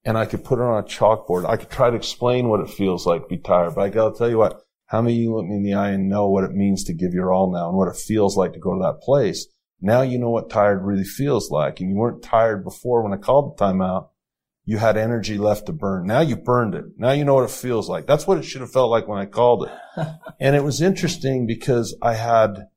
[0.04, 1.48] and I could put it on a chalkboard.
[1.48, 4.16] I could try to explain what it feels like to be tired, but I gotta
[4.18, 6.42] tell you what, how many of you look me in the eye and know what
[6.44, 8.82] it means to give your all now and what it feels like to go to
[8.82, 9.46] that place?
[9.82, 13.16] Now you know what tired really feels like and you weren't tired before when I
[13.16, 14.08] called the timeout.
[14.64, 16.06] You had energy left to burn.
[16.06, 16.84] Now you burned it.
[16.96, 18.06] Now you know what it feels like.
[18.06, 20.08] That's what it should have felt like when I called it.
[20.40, 22.68] and it was interesting because I had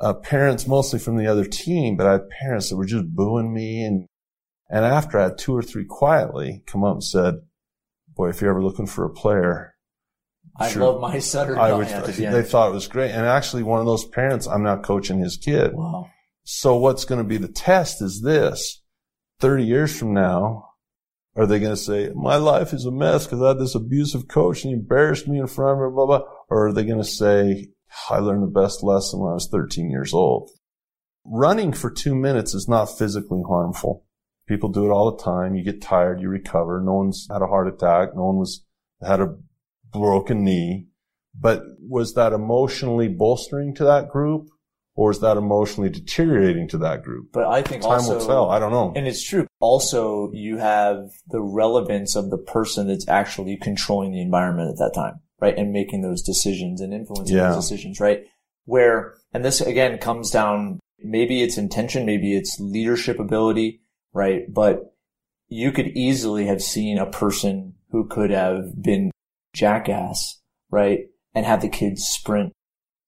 [0.00, 3.52] uh, parents mostly from the other team, but I had parents that were just booing
[3.52, 3.82] me.
[3.82, 4.06] And,
[4.70, 7.34] and after I had two or three quietly come up and said,
[8.14, 9.74] boy, if you're ever looking for a player,
[10.56, 10.84] I sure.
[10.84, 11.58] love my Sutter.
[11.58, 13.10] I would, the they thought it was great.
[13.10, 15.72] And actually one of those parents, I'm now coaching his kid.
[15.72, 16.08] Wow.
[16.44, 18.82] So what's going to be the test is this.
[19.40, 20.70] 30 years from now,
[21.34, 24.28] are they going to say, my life is a mess because I had this abusive
[24.28, 26.22] coach and he embarrassed me in front of her, blah, blah.
[26.50, 27.70] Or are they going to say,
[28.10, 30.50] I learned the best lesson when I was 13 years old?
[31.24, 34.04] Running for two minutes is not physically harmful.
[34.46, 35.54] People do it all the time.
[35.54, 36.80] You get tired, you recover.
[36.80, 38.14] No one's had a heart attack.
[38.14, 38.64] No one was
[39.00, 39.36] had a
[39.90, 40.88] broken knee.
[41.34, 44.48] But was that emotionally bolstering to that group?
[44.94, 47.28] Or is that emotionally deteriorating to that group?
[47.32, 48.50] But I think Time also, will tell.
[48.50, 48.92] I don't know.
[48.94, 49.46] And it's true.
[49.60, 54.92] Also, you have the relevance of the person that's actually controlling the environment at that
[54.94, 55.56] time, right?
[55.56, 57.52] And making those decisions and influencing Yeah.
[57.52, 58.24] those decisions, right?
[58.64, 63.80] Where, and this again comes down, maybe it's intention, maybe it's leadership ability,
[64.12, 64.42] right?
[64.52, 64.94] But
[65.48, 69.10] you could easily have seen a person who could have been
[69.54, 71.06] jackass, right?
[71.34, 72.52] And have the kids sprint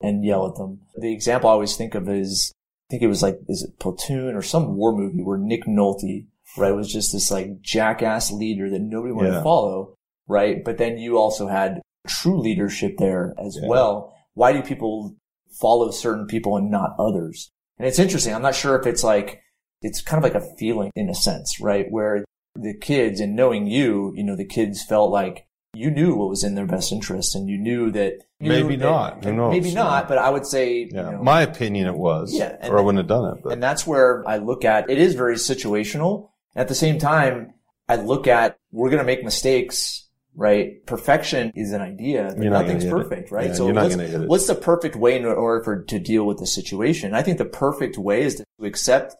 [0.04, 0.80] and yell at them.
[0.96, 2.52] The example I always think of is,
[2.88, 6.26] I think it was like, is it Platoon or some war movie where Nick Nolte,
[6.58, 9.38] right, was just this like jackass leader that nobody wanted Yeah.
[9.38, 9.94] to follow,
[10.28, 10.64] right?
[10.64, 13.68] But then you also had true leadership there as Yeah.
[13.68, 14.12] well.
[14.34, 15.14] Why do people
[15.60, 17.50] follow certain people and not others?
[17.78, 18.34] And it's interesting.
[18.34, 19.40] I'm not sure if it's like,
[19.82, 21.86] it's kind of like a feeling in a sense, right?
[21.90, 26.28] Where the kids and knowing you, you know, the kids felt like you knew what
[26.28, 29.22] was in their best interest and you knew that you Maybe knew not.
[29.22, 29.52] that- Who knows?
[29.52, 31.10] Maybe not, but I would say, Yeah.
[31.10, 32.34] you know, My opinion, it was.
[32.34, 33.42] Yeah, and- or I wouldn't have done it.
[33.42, 36.30] But and that's where I look at it is very situational.
[36.56, 37.54] At the same time,
[37.88, 40.84] I look at we're going to make mistakes, right?
[40.86, 43.02] Perfection is an idea, nothing's gonna it.
[43.02, 43.48] perfect, right?
[43.48, 47.14] Yeah, so what's, what's the perfect way in order for to deal with the situation?
[47.14, 49.16] I think the perfect way is to accept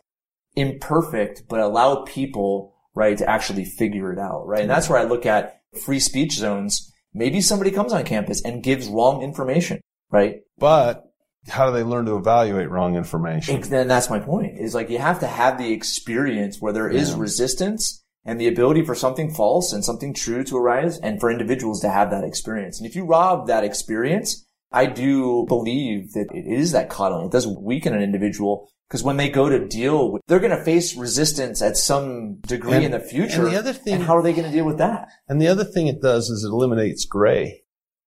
[0.56, 4.60] imperfect, but allow people, right, to actually figure it out, right?
[4.60, 4.94] And that's mm-hmm.
[4.94, 6.90] where I look at free speech zones.
[7.12, 10.40] Maybe somebody comes on campus and gives wrong information, right?
[10.58, 11.04] but
[11.48, 13.56] how do they learn to evaluate wrong information?
[13.56, 14.58] Ex- Then that's my point.
[14.58, 17.16] Is like you have to have the experience where there is Yeah.
[17.18, 21.80] resistance and the ability for something false and something true to arise and for individuals
[21.82, 22.78] to have that experience.
[22.80, 27.26] And if you rob that experience, I do believe that it is that coddling.
[27.26, 30.64] It does weaken an individual because when they go to deal with, they're going to
[30.64, 33.44] face resistance at some degree And- in the future.
[33.44, 35.08] and the other thing- and how are they going to deal with that?
[35.28, 37.62] And the other thing it does is it eliminates gray.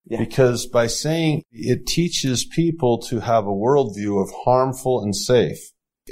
[0.09, 0.19] Yeah.
[0.19, 5.59] Because by saying it teaches people to have a worldview of harmful and safe.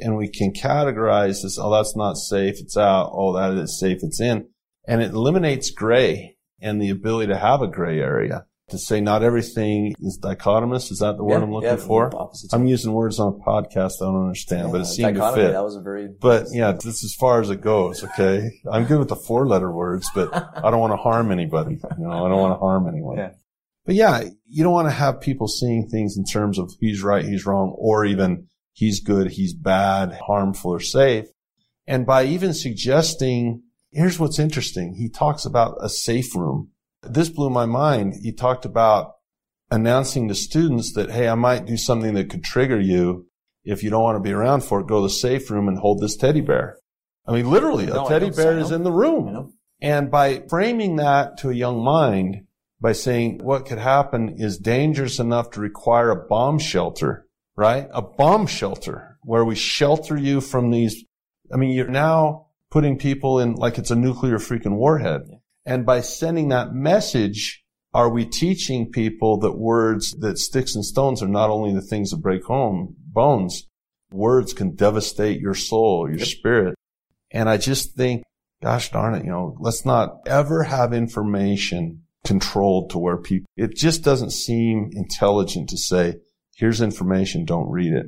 [0.04, 3.12] And we can categorize this, oh, that's not safe, it's out.
[3.14, 4.48] Oh, that is safe, it's in.
[4.86, 8.46] And it eliminates gray and the ability to have a gray area.
[8.70, 10.92] To say not everything is dichotomous.
[10.92, 12.12] Is that the word Yeah, I'm looking yeah, for?
[12.52, 15.52] I'm using words on a podcast I don't understand, but it Yeah, seemed to fit.
[15.52, 18.04] That was a very, But yeah, this as far as it goes.
[18.04, 18.50] Okay.
[18.72, 21.76] I'm good with the four letter words, but I don't want to harm anybody.
[21.76, 23.18] You know, I don't want to harm anyone.
[23.18, 23.32] Yeah.
[23.86, 27.24] But yeah, you don't want to have people seeing things in terms of he's right,
[27.24, 31.26] he's wrong, or even he's good, he's bad, harmful or safe.
[31.86, 34.96] And by even suggesting, here's what's interesting.
[34.96, 36.72] He talks about a safe room.
[37.10, 38.16] This blew my mind.
[38.22, 39.14] He talked about
[39.72, 43.28] announcing to students that, Hey, I might do something that could trigger you.
[43.64, 45.80] If you don't want to be around for it, go to the safe room and
[45.80, 46.78] hold this teddy bear.
[47.28, 49.54] I mean, literally, No, a teddy bear is in the room.
[49.82, 52.46] And by framing that to a young mind,
[52.80, 57.88] by saying what could happen is dangerous enough to require a bomb shelter, right?
[57.92, 61.04] A bomb shelter where we shelter you from these.
[61.52, 65.22] I mean, you're now putting people in like it's a nuclear freaking warhead.
[65.66, 71.24] And by sending that message, are we teaching people that words, that sticks and stones
[71.24, 73.68] are not only the things that break home bones,
[74.12, 76.76] words can devastate your soul, your spirit.
[77.32, 78.24] And I just think,
[78.62, 83.76] gosh darn it, you know, let's not ever have information controlled to where people, it
[83.76, 86.16] just doesn't seem intelligent to say,
[86.56, 88.08] here's information, don't read it.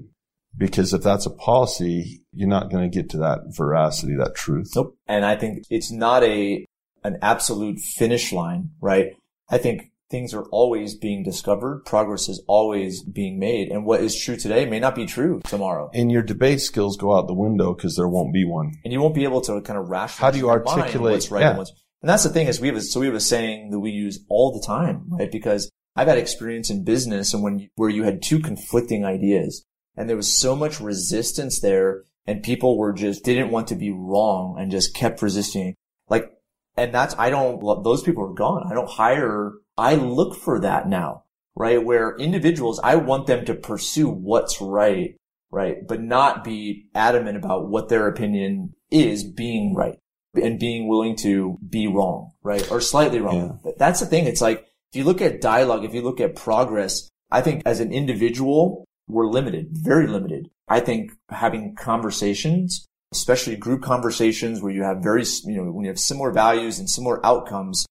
[0.57, 4.71] Because if that's a policy, you're not going to get to that veracity, that truth.
[4.75, 4.97] Nope.
[5.07, 6.65] And I think it's not a
[7.03, 9.13] an absolute finish line, right?
[9.49, 11.83] I think things are always being discovered.
[11.85, 13.69] Progress is always being made.
[13.69, 15.89] And what is true today may not be true tomorrow.
[15.93, 18.73] And your debate skills go out the window because there won't be one.
[18.83, 20.79] And you won't be able to kind of rationalize How do you in your mind
[20.81, 21.49] articulate- what's right yeah.
[21.49, 23.71] and what's and that's the thing is we have a, so we have a saying
[23.71, 25.31] that we use all the time, right?
[25.31, 29.65] Because I've had experience in business and when you, where you had two conflicting ideas
[29.95, 33.89] and there was so much resistance there and people were just didn't want to be
[33.89, 35.73] wrong and just kept resisting.
[36.07, 36.31] Like,
[36.77, 38.67] and that's, I don't, those people are gone.
[38.69, 41.23] I don't hire, I look for that now,
[41.55, 41.83] right?
[41.83, 45.15] Where individuals, I want them to pursue what's right,
[45.51, 45.77] right?
[45.87, 49.97] But not be adamant about what their opinion is being right
[50.41, 52.69] and being willing to be wrong, right?
[52.71, 53.35] Or slightly wrong.
[53.35, 53.57] Yeah.
[53.63, 54.25] But that's the thing.
[54.25, 57.79] It's like, if you look at dialogue, if you look at progress, I think as
[57.79, 60.49] an individual, we're limited, very limited.
[60.67, 65.89] I think having conversations, especially group conversations where you have very, you know, when you
[65.89, 67.85] have similar values and similar outcomes,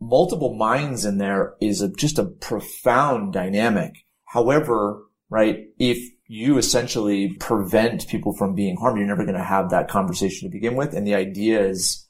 [0.00, 4.04] multiple minds in there is a, just a profound dynamic.
[4.26, 9.70] However, right, if you essentially prevent people from being harmed, you're never going to have
[9.70, 10.94] that conversation to begin with.
[10.94, 12.06] And the idea is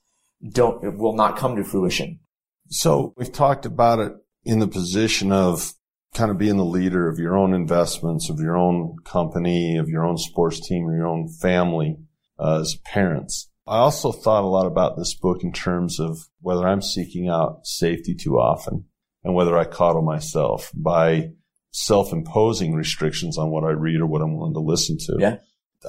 [0.52, 2.20] don't, it will not come to fruition.
[2.68, 4.12] So we've talked about it
[4.44, 5.72] in the position of
[6.14, 10.04] kind of being the leader of your own investments, of your own company, of your
[10.04, 11.96] own sports team, or your own family
[12.40, 13.48] uh, as parents.
[13.66, 17.66] I also thought a lot about this book in terms of whether I'm seeking out
[17.66, 18.86] safety too often
[19.22, 21.32] and whether I coddle myself by
[21.72, 25.16] self-imposing restrictions on what I read or what I'm willing to listen to.
[25.20, 25.36] Yeah.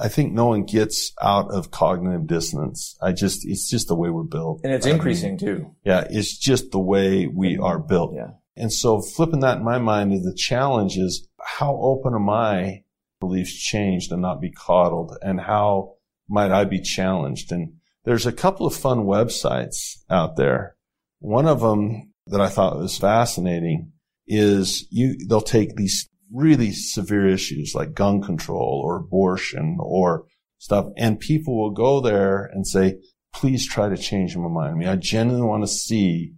[0.00, 2.96] I think no one gets out of cognitive dissonance.
[3.02, 4.60] I just, it's just the way we're built.
[4.64, 5.74] And it's I mean, increasing too.
[5.84, 8.14] yeah, it's just the way we are built.
[8.14, 8.30] Yeah.
[8.56, 12.84] And so flipping that in my mind is the challenge is how open am I
[13.18, 15.94] beliefs changed and not be coddled and how
[16.32, 17.52] might I be challenged?
[17.52, 20.76] And there's a couple of fun websites out there.
[21.20, 23.92] One of them that I thought was fascinating
[24.26, 30.24] is you, they'll take these really severe issues like gun control or abortion or
[30.58, 32.98] stuff and people will go there and say,
[33.34, 34.74] please try to change my mind.
[34.74, 36.32] I mean, I genuinely want to see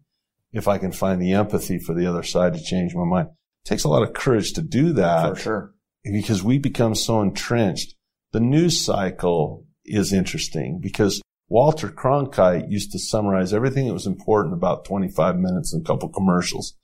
[0.53, 3.29] if I can find the empathy for the other side to change my mind.
[3.65, 5.75] It takes a lot of courage to do that For sure.
[6.05, 7.95] because we become so entrenched.
[8.33, 14.55] The news cycle is interesting because Walter Cronkite used to summarize everything that was important
[14.55, 16.75] about 25 minutes and a couple commercials.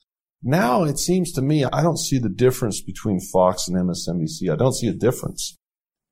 [0.43, 4.51] Now it seems to me I don't see the difference between Fox and MSNBC.
[4.53, 5.57] I don't see a difference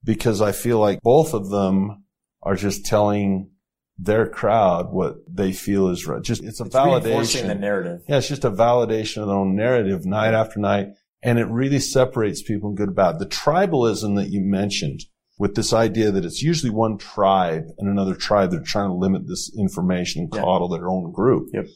[0.05, 2.05] because I feel like both of them
[2.43, 3.51] are just telling
[3.99, 6.23] their crowd what they feel is right.
[6.23, 7.49] Just it's a It's reinforcing validation.
[7.49, 8.03] the narrative.
[8.09, 10.89] Yeah, it's just a validation of their own narrative night after night.
[11.21, 13.19] And it really separates people in good and bad.
[13.19, 15.01] The tribalism that you mentioned
[15.39, 18.95] with this idea that it's usually one tribe and another tribe that are trying to
[18.95, 20.43] limit this information and Yeah.
[20.43, 21.49] coddle their own group.
[21.55, 21.67] Yep.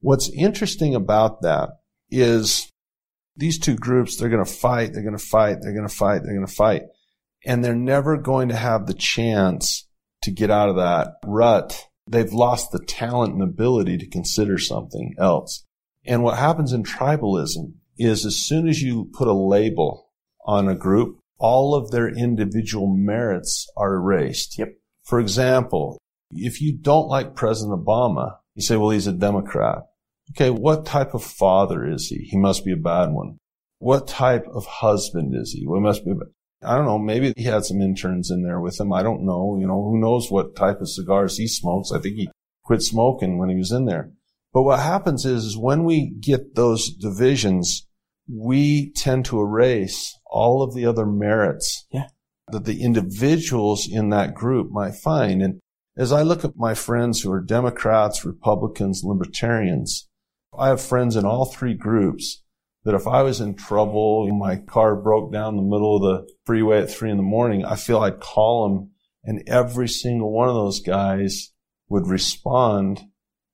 [0.00, 1.68] What's interesting about that
[2.10, 2.72] is
[3.36, 6.22] these two groups, they're going to fight, they're going to fight, they're going to fight,
[6.22, 6.82] they're going to fight.
[7.46, 9.86] And they're never going to have the chance
[10.22, 11.86] to get out of that rut.
[12.06, 15.64] They've lost the talent and ability to consider something else.
[16.04, 20.10] And what happens in tribalism is as soon as you put a label
[20.46, 24.58] on a group, all of their individual merits are erased.
[24.58, 24.74] Yep.
[25.04, 25.98] For example,
[26.30, 29.78] if you don't like President Obama, you say, well, he's a Democrat.
[30.32, 32.18] Okay, what type of father is he?
[32.18, 33.38] He must be a bad one.
[33.78, 35.66] What type of husband is he?
[35.66, 36.12] Well, he must be.
[36.12, 36.14] a
[36.62, 36.98] I don't know.
[36.98, 38.92] Maybe he had some interns in there with him.
[38.92, 39.56] I don't know.
[39.58, 41.90] You know, who knows what type of cigars he smokes?
[41.90, 42.30] I think he
[42.62, 44.12] quit smoking when he was in there.
[44.52, 47.86] But what happens is, is when we get those divisions,
[48.28, 52.08] we tend to erase all of the other merits Yeah.
[52.48, 55.42] that the individuals in that group might find.
[55.42, 55.60] And
[55.96, 60.08] as I look at my friends who are Democrats, Republicans, Libertarians,
[60.58, 62.42] I have friends in all three groups
[62.84, 66.32] that if I was in trouble, my car broke down in the middle of the
[66.46, 68.90] freeway at three in the morning, I feel I'd call them
[69.22, 71.52] and every single one of those guys
[71.88, 73.02] would respond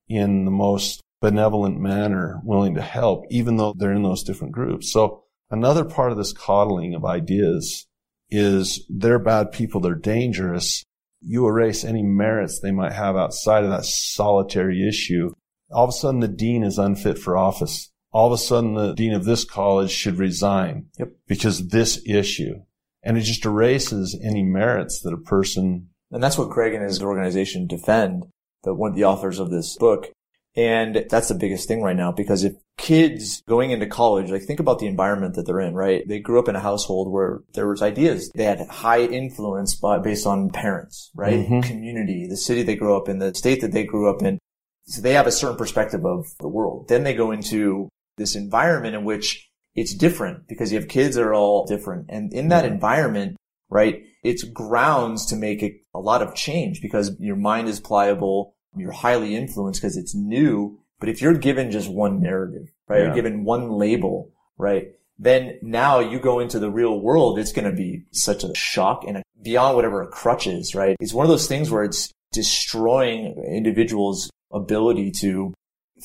[0.08, 4.92] in the most benevolent manner, willing to help, even though they're in those different groups.
[4.92, 7.86] So another part of this coddling of ideas
[8.30, 10.84] is they're bad people, they're dangerous.
[11.20, 15.32] You erase any merits they might have outside of that solitary issue.
[15.70, 17.90] All of a sudden the dean is unfit for office.
[18.12, 21.12] All of a sudden the dean of this college should resign Yep.
[21.26, 22.62] because this issue.
[23.02, 27.02] And it just erases any merits that a person And that's what Greg and his
[27.02, 28.26] organization defend,
[28.62, 30.10] the one of the authors of this book.
[30.56, 34.60] And that's the biggest thing right now because if kids going into college, like think
[34.60, 36.06] about the environment that they're in, right?
[36.08, 38.30] They grew up in a household where there was ideas.
[38.34, 41.46] They had high influence by, based on parents, right?
[41.46, 41.62] Mhm.
[41.62, 44.38] Community, the city they grew up in, the state that they grew up in.
[44.86, 46.88] So they have a certain perspective of the world.
[46.88, 51.22] Then they go into this environment in which it's different because you have kids that
[51.22, 52.06] are all different.
[52.08, 53.36] And in that environment,
[53.68, 58.54] right, it's grounds to make a, a lot of change because your mind is pliable.
[58.76, 60.78] You're highly influenced because it's new.
[60.98, 63.04] But if you're given just one narrative, right, Yeah.
[63.06, 67.70] you're given one label, right, then now you go into the real world, it's going
[67.70, 70.96] to be such a shock and a, beyond whatever a crutch is, right?
[71.00, 75.54] It's one of those things where it's destroying individuals' ability to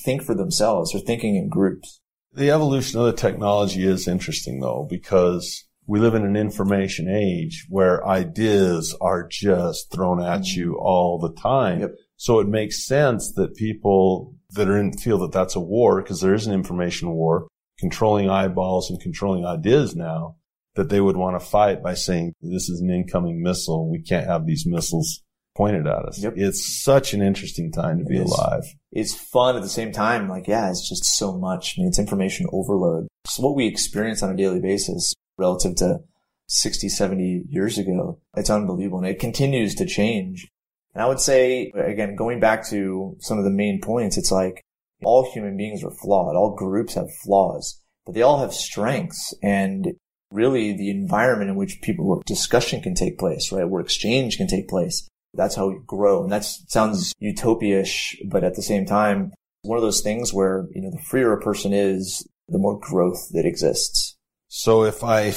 [0.04, 2.00] think for themselves or thinking in groups.
[2.34, 7.66] The evolution of the technology is interesting though, because we live in an information age
[7.70, 10.56] where ideas are just thrown at mm.
[10.56, 11.82] you all the time.
[11.82, 11.96] Yep.
[12.22, 16.22] So it makes sense that people that are in feel that that's a war because
[16.22, 17.48] there is an information war
[17.80, 20.36] controlling eyeballs and controlling ideas now
[20.76, 23.90] that they would want to fight by saying this is an incoming missile.
[23.90, 25.24] We can't have these missiles
[25.58, 26.22] pointed at us.
[26.22, 26.34] Yep.
[26.36, 28.32] It's such an interesting time to be It is.
[28.32, 28.66] alive.
[28.92, 30.30] It's fun at the same time.
[30.30, 31.74] Like, yeah, it's just so much.
[31.76, 33.08] I mean, it's information overload.
[33.26, 36.02] It's what we experience on a daily basis relative to
[36.50, 38.20] 60, 70 years ago.
[38.38, 39.00] It's unbelievable.
[39.00, 40.51] And it continues to change.
[40.94, 44.62] And I would say, again, going back to some of the main points, it's like
[45.04, 46.36] all human beings are flawed.
[46.36, 47.82] All groups have flaws.
[48.06, 49.94] but they all have strengths and
[50.32, 53.70] really the environment in which people where discussion can take place, right?
[53.70, 55.08] Where exchange can take place.
[55.34, 56.24] That's how we grow.
[56.24, 60.82] And that sounds utopia-ish, but at the same time, one of those things where, you
[60.82, 64.16] know, the freer a person is, the more growth that exists.
[64.50, 65.34] So if I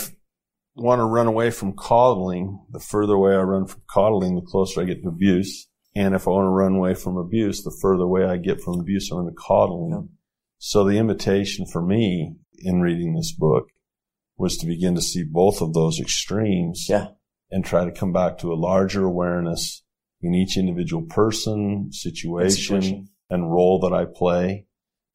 [0.77, 4.81] want to run away from coddling, the further away I run from coddling, the closer
[4.81, 5.69] I get to abuse.
[5.95, 8.81] And if I want to run away from abuse, the further away I get from
[8.81, 9.91] abuse, I run to coddling.
[9.93, 10.09] Yeah.
[10.59, 13.69] So the invitation for me in reading this book
[14.37, 17.09] was to begin to see both of those extremes yeah.
[17.51, 19.85] and try to come back to a larger awareness
[20.21, 24.67] in each individual person, situation, situation, and role that I play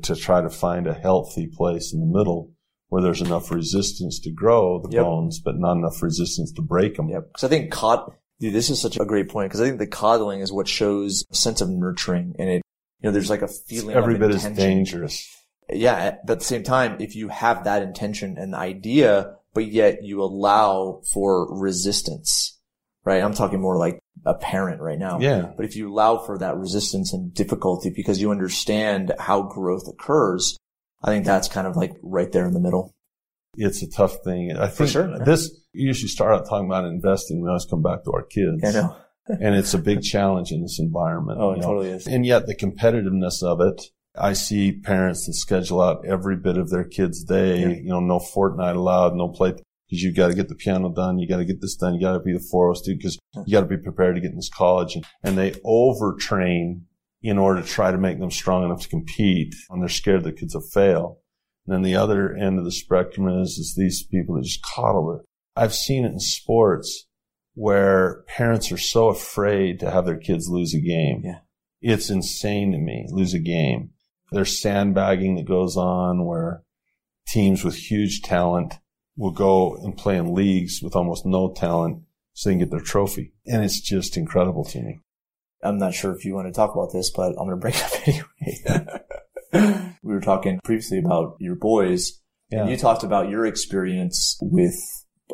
[0.03, 2.53] to try to find a healthy place in the middle
[2.89, 5.03] where there's enough resistance to grow the yep.
[5.03, 7.09] bones, but not enough resistance to break them.
[7.09, 7.27] Yep.
[7.27, 9.87] Because I think cod, dude, this is such a great point because I think the
[9.87, 12.61] coddling is what shows a sense of nurturing and it,
[13.01, 14.51] you know, there's like a feeling every bit intention.
[14.51, 15.45] as dangerous.
[15.69, 16.17] Yeah.
[16.25, 20.23] But at the same time, if you have that intention and idea, but yet you
[20.23, 22.59] allow for resistance,
[23.05, 23.23] right?
[23.23, 25.19] I'm talking more like a parent right now.
[25.19, 25.51] Yeah.
[25.55, 30.57] But if you allow for that resistance and difficulty because you understand how growth occurs,
[31.01, 32.93] I think that's kind of like right there in the middle.
[33.57, 34.55] It's a tough thing.
[34.55, 35.19] I think sure.
[35.19, 37.41] this you usually start out talking about investing.
[37.41, 38.63] We always come back to our kids.
[38.63, 38.95] I know.
[39.27, 41.39] and it's a big challenge in this environment.
[41.39, 41.67] Oh, it know?
[41.67, 42.07] totally is.
[42.07, 43.81] And yet the competitiveness of it,
[44.15, 47.61] I see parents that schedule out every bit of their kid's day.
[47.61, 47.67] Yeah.
[47.67, 51.17] You know, no Fortnite allowed, no play because you've got to get the piano done,
[51.17, 53.51] you got to get this done, you got to be the 4 student because you
[53.51, 54.95] got to be prepared to get in this college.
[54.95, 56.81] And, and they overtrain
[57.21, 60.31] in order to try to make them strong enough to compete and they're scared the
[60.31, 61.19] kids will fail.
[61.65, 65.15] And then the other end of the spectrum is, is these people that just coddle
[65.15, 65.25] it.
[65.55, 67.05] I've seen it in sports
[67.53, 71.21] where parents are so afraid to have their kids lose a game.
[71.25, 71.39] Yeah.
[71.81, 73.91] It's insane to me, lose a game.
[74.31, 76.63] There's sandbagging that goes on where
[77.27, 78.79] teams with huge talent
[79.17, 82.03] will go and play in leagues with almost no talent
[82.33, 83.33] so they can get their trophy.
[83.45, 84.99] And it's just incredible to me.
[85.63, 87.73] I'm not sure if you want to talk about this, but I'm going to bring
[87.73, 88.07] it up
[89.51, 89.95] anyway.
[90.03, 92.61] we were talking previously about your boys, yeah.
[92.61, 94.75] and you talked about your experience with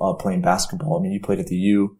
[0.01, 0.99] uh, playing basketball.
[0.99, 1.97] I mean, you played at the U,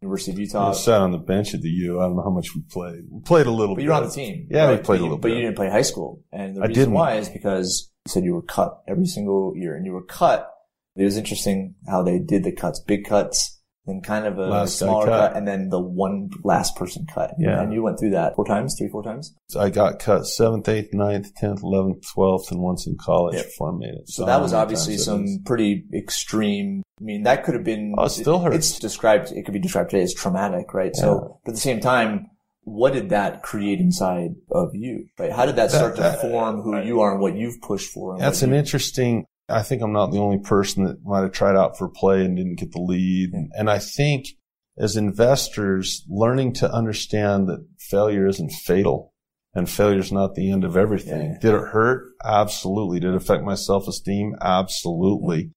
[0.00, 0.70] University of Utah.
[0.70, 2.00] I sat on the bench at the U.
[2.00, 3.04] I don't know how much we played.
[3.10, 3.84] We played a little but bit.
[3.84, 4.48] you're on the team.
[4.50, 4.78] Yeah, right?
[4.78, 5.22] we played but a little you, bit.
[5.22, 6.22] But you didn't play high school.
[6.32, 6.94] And the I reason didn't.
[6.94, 10.50] why is because you said you were cut every single year, and you were cut.
[10.94, 13.55] It was interesting how they did the cuts, big cuts
[13.86, 15.28] then kind of a Last smaller cut.
[15.32, 15.36] cut.
[15.36, 17.34] and then the one last person cut.
[17.38, 17.60] Yeah.
[17.62, 19.34] And you went through that four times, three, four times?
[19.48, 23.44] So I got cut seventh, eighth, ninth, tenth, eleventh, twelfth, and once in college Yep.
[23.46, 24.08] before I made it.
[24.08, 25.38] So that was obviously some is.
[25.44, 26.82] pretty extreme.
[27.00, 27.94] I mean, that could have been.
[27.98, 28.56] Oh, it still hurts.
[28.56, 29.30] It's described.
[29.32, 30.92] It could be described today as traumatic, right?
[30.94, 31.00] Yeah.
[31.02, 32.26] So, but at the same time,
[32.64, 35.06] what did that create inside of you?
[35.18, 35.30] Right?
[35.30, 37.92] How did that That- start to that- form who you are and what you've pushed
[37.92, 38.18] for?
[38.18, 39.24] That's an you- interesting.
[39.48, 42.36] I think I'm not the only person that might have tried out for play and
[42.36, 43.30] didn't get the lead.
[43.32, 43.40] Yeah.
[43.52, 44.26] And I think
[44.78, 49.12] as investors, learning to understand that failure isn't fatal
[49.54, 51.32] and failure is not the end of everything.
[51.32, 51.38] Yeah.
[51.40, 52.08] Did it hurt?
[52.24, 53.00] Absolutely.
[53.00, 54.34] Did it affect my self-esteem?
[54.40, 55.52] Absolutely.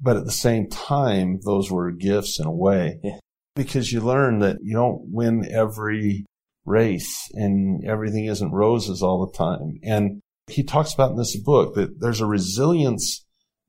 [0.00, 2.98] But at the same time, those were gifts in a way.
[3.02, 3.18] Yeah.
[3.54, 6.24] Because you learn that you don't win every
[6.64, 9.80] race and everything isn't roses all the time.
[9.82, 13.24] And he talks about in this book that there's a resilience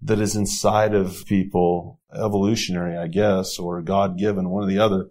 [0.06, 5.10] that is inside of people, evolutionary, I guess, or God given, one or the other,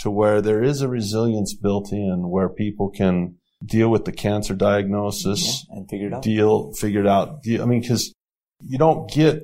[0.00, 4.54] to where there is a resilience built in where people can deal with the cancer
[4.54, 6.22] diagnosis, Yeah, and figure it out.
[6.22, 7.42] deal, figure it out.
[7.42, 8.12] Deal, I mean, cause
[8.60, 9.42] you don't get,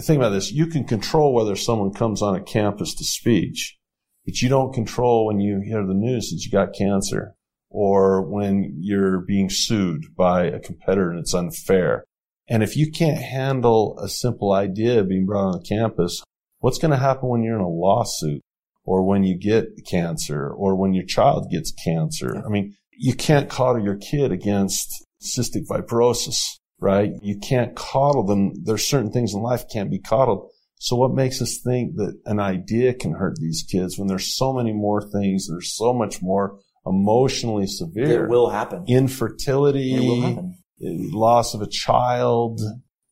[0.00, 0.52] think about this.
[0.52, 3.76] You can control whether someone comes on a campus to speech,
[4.24, 7.34] but you don't control when you hear the news that you got cancer
[7.70, 12.04] or when you're being sued by a competitor and it's unfair.
[12.48, 16.22] And if you can't handle a simple idea being brought on campus,
[16.58, 18.42] what's going to happen when you're in a lawsuit
[18.84, 22.42] or when you get cancer or when your child gets cancer?
[22.44, 26.38] I mean, you can't coddle your kid against cystic fibrosis,
[26.78, 27.12] right?
[27.22, 28.52] You can't coddle them.
[28.64, 30.50] There's certain things in life can't be coddled.
[30.78, 34.52] So what makes us think that an idea can hurt these kids when there's so
[34.52, 38.84] many more things, there's so much more emotionally severe It will happen.
[38.86, 40.58] infertility, It will happen.
[40.80, 42.60] Loss of a child,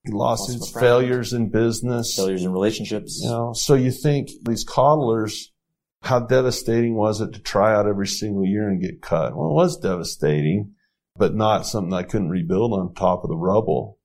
[0.08, 2.16] losses, of failures in business.
[2.16, 3.20] Failures in relationships.
[3.22, 5.52] You know, so you think these coddlers,
[6.02, 9.36] how devastating was it to try out every single year and get cut?
[9.36, 10.72] Well, it was devastating,
[11.16, 13.98] but not something I couldn't rebuild on top of the rubble.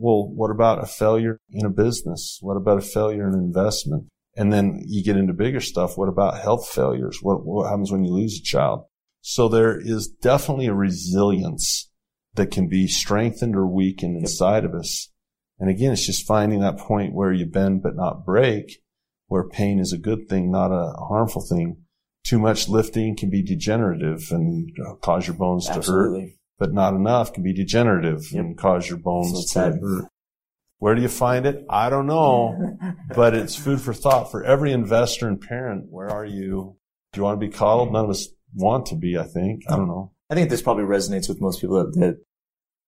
[0.00, 2.38] Well, what about a failure in a business?
[2.40, 4.06] What about a failure in investment?
[4.36, 5.98] And then you get into bigger stuff.
[5.98, 7.18] What about health failures?
[7.22, 8.84] What, what happens when you lose a child?
[9.20, 11.87] So there is definitely a resilience
[12.34, 15.10] that can be strengthened or weakened inside of us.
[15.58, 18.80] And again, it's just finding that point where you bend but not break,
[19.26, 21.78] where pain is a good thing, not a harmful thing.
[22.24, 24.70] Too much lifting can be degenerative and
[25.00, 26.20] cause your bones Absolutely.
[26.20, 28.44] to hurt, but not enough can be degenerative Yep.
[28.44, 30.04] and cause your bones So to hurt.
[30.78, 31.64] Where do you find it?
[31.68, 32.76] I don't know,
[33.16, 35.86] but it's food for thought for every investor and parent.
[35.90, 36.76] Where are you?
[37.12, 37.92] Do you want to be coddled?
[37.92, 39.62] None of us want to be, I think.
[39.68, 40.12] I don't know.
[40.30, 42.18] I think this probably resonates with most people that, that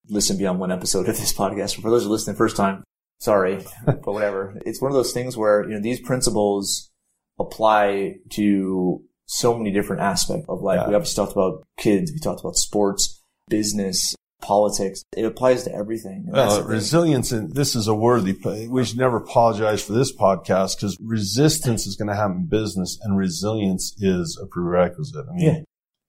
[0.08, 1.80] listen beyond one episode of this podcast.
[1.80, 2.84] For those who listen the first time,
[3.18, 4.58] sorry, but whatever.
[4.66, 6.90] It's one of those things where, you know, these principles
[7.38, 10.80] apply to so many different aspects of life.
[10.82, 10.88] Yeah.
[10.88, 12.12] We obviously talked about kids.
[12.12, 15.04] We talked about sports, business, politics.
[15.16, 16.24] It applies to everything.
[16.26, 18.36] And Well, resilience, and this is a worthy,
[18.68, 22.98] we should never apologize for this podcast because resistance is going to happen in business
[23.02, 25.26] and resilience is a prerequisite.
[25.30, 25.60] I mean, Yeah.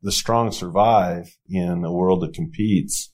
[0.02, 3.12] The strong survive in a world that competes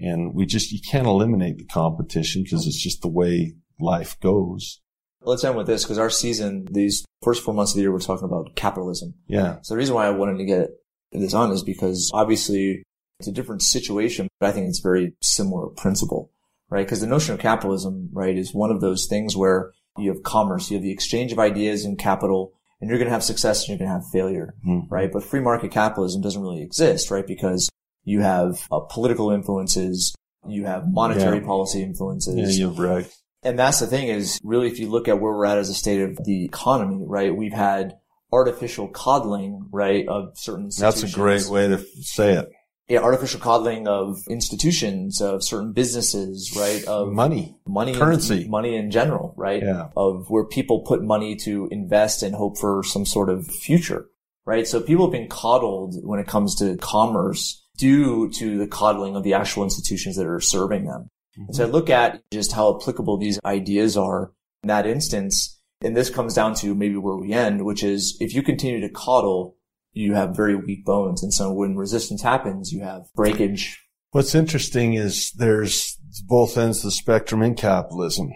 [0.00, 4.80] and we just, you can't eliminate the competition because it's just the way life goes.
[5.22, 8.00] Let's end with this because our season, these first four months of the year, we're
[8.00, 9.14] talking about capitalism.
[9.26, 9.58] Yeah.
[9.62, 10.70] So the reason why I wanted to get
[11.12, 12.82] this on is because obviously
[13.18, 16.30] it's a different situation, but I think it's very similar principle,
[16.70, 16.86] right?
[16.86, 20.70] Because the notion of capitalism, right, is one of those things where you have commerce,
[20.70, 23.68] you have the exchange of ideas and capital, and you're going to have success and
[23.68, 24.90] you're going to have failure, Mhm.
[24.90, 25.10] right?
[25.12, 27.26] But free market capitalism doesn't really exist, right?
[27.26, 27.68] Because
[28.04, 30.14] you have uh, political influences,
[30.48, 31.44] you have monetary Yeah.
[31.46, 31.86] policy Yeah.
[31.86, 33.06] influences, You're right.
[33.42, 35.74] and that's the thing is really, if you look at where we're at as a
[35.74, 37.36] state of the economy, right?
[37.36, 37.96] We've had
[38.32, 42.48] artificial coddling, right, of certain That's a great way to say it.
[42.90, 46.84] Yeah, artificial coddling of institutions, of certain businesses, right?
[46.88, 47.56] Of Money.
[47.64, 48.48] money, currency.
[48.48, 49.62] money in general, right?
[49.62, 49.90] Yeah.
[49.96, 54.06] Of where people put money to invest and hope for some sort of future,
[54.44, 54.66] right?
[54.66, 59.22] So people have been coddled when it comes to commerce due to the coddling of
[59.22, 61.08] the actual institutions that are serving them.
[61.36, 64.32] And so I look at just how applicable these ideas are
[64.64, 65.60] in that instance.
[65.80, 68.88] And this comes down to maybe where we end, which is if you continue to
[68.88, 69.56] coddle,
[69.92, 71.22] you have very weak bones.
[71.22, 73.80] And so when resistance happens, you have breakage.
[74.12, 78.30] What's interesting is there's both ends of the spectrum in capitalism.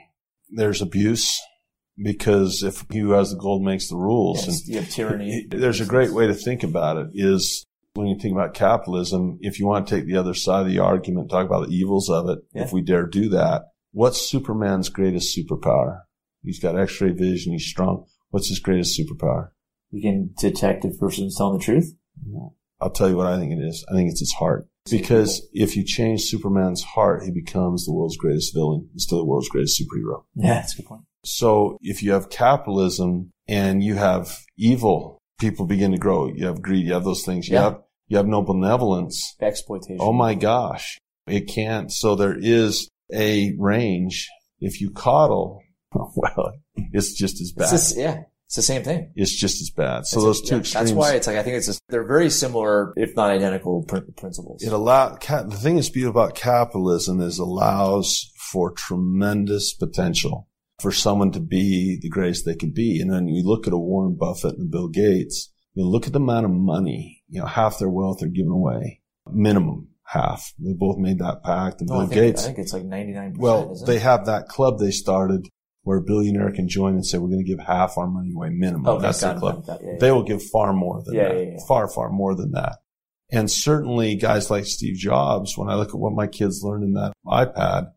[0.50, 1.40] There's abuse
[2.02, 5.46] because if he who has the gold makes the rules, Yes, you have tyranny.
[5.50, 7.08] there's a great way to think about it.
[7.14, 10.68] Is when you think about capitalism, if you want to take the other side of
[10.68, 12.62] the argument, talk about the evils of it, Yeah.
[12.62, 16.00] if we dare do that, what's Superman's greatest superpower?
[16.42, 17.52] He's got X-ray vision.
[17.52, 18.04] He's strong.
[18.30, 19.50] What's his greatest superpower?
[19.94, 21.94] You can detect if a person's telling the truth.
[22.80, 23.84] I'll tell you what I think it is.
[23.88, 24.66] I think it's his heart.
[24.90, 29.24] Because if you change Superman's heart, he becomes the world's greatest villain instead of the
[29.24, 30.24] world's greatest superhero.
[30.34, 31.02] Yeah, that's a good point.
[31.24, 36.26] So if you have capitalism and you have evil, people begin to grow.
[36.28, 36.84] You have greed.
[36.86, 37.48] You have those things.
[37.48, 37.62] You Yeah.
[37.62, 39.34] have, you have no benevolence.
[39.40, 39.98] Exploitation.
[40.00, 40.98] Oh my gosh.
[41.26, 41.90] It can't.
[41.92, 44.28] So there is a range.
[44.60, 45.62] If you coddle,
[45.94, 46.52] well,
[46.92, 47.70] it's just as bad.
[47.70, 48.24] Just, yeah,
[48.56, 49.10] it's the same thing.
[49.16, 50.06] It's just as bad.
[50.06, 50.90] So It's those two yeah, extremes.
[50.90, 53.98] That's why it's like I think it's just, they're very similar, if not identical, pr-
[54.16, 54.62] principles.
[54.62, 60.48] it allow the thing that's beautiful about capitalism is allows for tremendous potential
[60.80, 63.00] for someone to be the greatest they can be.
[63.00, 66.20] And then you look at a Warren Buffett and Bill Gates, you look at the
[66.20, 69.00] amount of money, you know, half their wealth are given away,
[69.32, 70.54] minimum half.
[70.60, 71.80] They both made that pact.
[71.80, 73.34] And oh, I Bill think, Gates, I think it's like ninety nine.
[73.36, 75.48] well, they have that club they started
[75.84, 78.48] where a billionaire can join and say, we're going to give half our money away
[78.50, 78.86] minimum.
[78.86, 79.64] oh, That's the club.
[79.68, 79.98] it, yeah, yeah.
[80.00, 81.36] They will give far more than Yeah, that.
[81.38, 81.58] yeah, yeah.
[81.68, 82.78] Far, far more than that.
[83.30, 86.92] And certainly guys like Steve Jobs, when I look at what my kids learned in
[86.94, 87.92] that iPad,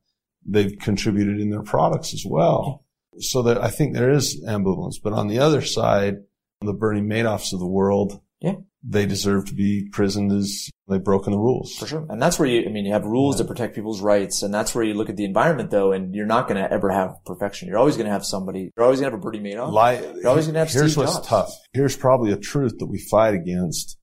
[0.46, 2.86] they've contributed in their products as well.
[3.20, 4.96] So that I think there is ambivalence.
[5.04, 6.18] But on the other side,
[6.62, 8.56] the Bernie Madoffs of the world, Yeah.
[8.84, 11.76] They deserve to be prisoned as they've broken the rules.
[11.76, 12.06] For sure.
[12.10, 14.44] And that's where you, I mean, you have rules to protect people's rights.
[14.44, 16.90] And that's where you look at the environment though, and you're not going to ever
[16.92, 17.68] have perfection.
[17.68, 19.72] You're always going to have somebody, you're always going to have a Bernie Madoff.
[19.74, 21.28] Li- You're always gonna have Here's Steve what's Jobs.
[21.28, 21.52] tough.
[21.74, 23.98] Here's probably a truth that we fight against.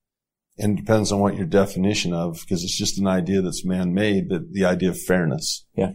[0.58, 4.28] And it depends on what your definition of, because it's just an idea that's man-made,
[4.28, 5.66] that the idea of fairness.
[5.76, 5.92] Yeah.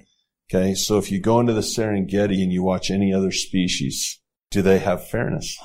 [0.52, 0.74] Okay.
[0.74, 4.19] So if you go into the Serengeti and you watch any other species,
[4.52, 5.58] do they have fairness?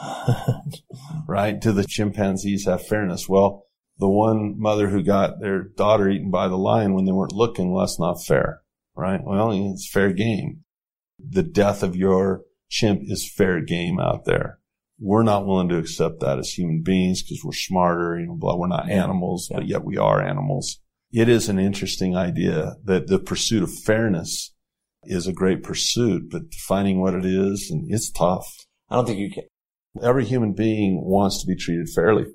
[1.27, 1.61] right?
[1.61, 3.29] Do the chimpanzees have fairness?
[3.29, 3.65] Well,
[3.99, 7.73] the one mother who got their daughter eaten by the lion when they weren't looking,
[7.73, 8.61] well, that's not fair.
[8.97, 9.21] Right?
[9.23, 10.61] Well, it's fair game.
[11.19, 14.59] The death of your chimp is fair game out there.
[15.01, 18.57] We're not willing to accept that as human beings because we're smarter, you know, blah.
[18.57, 19.03] We're not Yeah.
[19.05, 20.81] animals, but yet we are animals.
[21.13, 24.55] It is an interesting idea that the pursuit of fairness
[25.05, 28.64] is a great pursuit, but defining what it is, and it's tough.
[28.95, 29.45] I don't think you can.
[30.03, 32.27] Every human being wants to be treated fairly,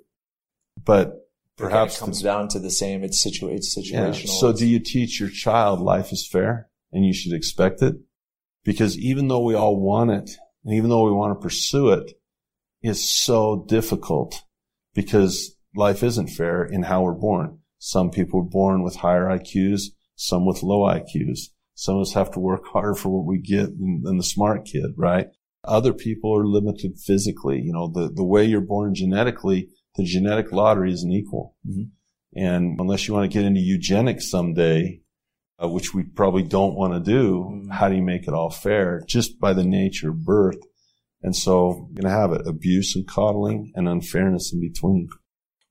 [0.84, 1.14] but
[1.57, 3.03] perhaps it comes the- down to the same.
[3.03, 4.10] It's situ, it's yeah.
[4.10, 4.39] situational.
[4.39, 7.95] So do you teach your child life is fair and you should expect it?
[8.64, 10.30] because even though we all want it
[10.64, 12.12] and even though we want to pursue it,
[12.82, 14.43] it's so difficult
[14.93, 17.60] because life isn't fair in how we're born.
[17.78, 19.86] Some people are born with higher IQs,
[20.16, 21.49] some with low IQs.
[21.74, 24.66] Some of us have to work harder for what we get than, than the smart
[24.66, 25.28] kid, right?
[25.64, 27.62] Other people are limited physically.
[27.62, 31.55] You know, the, the way you're born genetically, the genetic lottery isn't equal.
[31.68, 31.89] Mhm.
[32.36, 35.01] And unless you want to get into eugenics someday,
[35.62, 37.72] uh, which we probably don't want to do, Mhm.
[37.72, 39.03] how do you make it all fair?
[39.07, 40.60] Just by the nature of birth.
[41.22, 45.10] And so you're going to have it abuse and coddling and unfairness in between.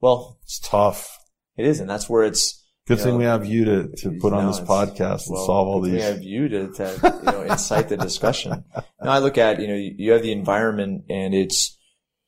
[0.01, 1.17] Well, It's tough.
[1.57, 4.19] it is, and that's where it's Good You thing know, we have you to, to
[4.19, 6.03] put on this podcast and well, solve all these.
[6.03, 8.65] I have you to, to you know, incite the discussion.
[8.75, 11.77] Now I look at, you know, you have the environment and it's,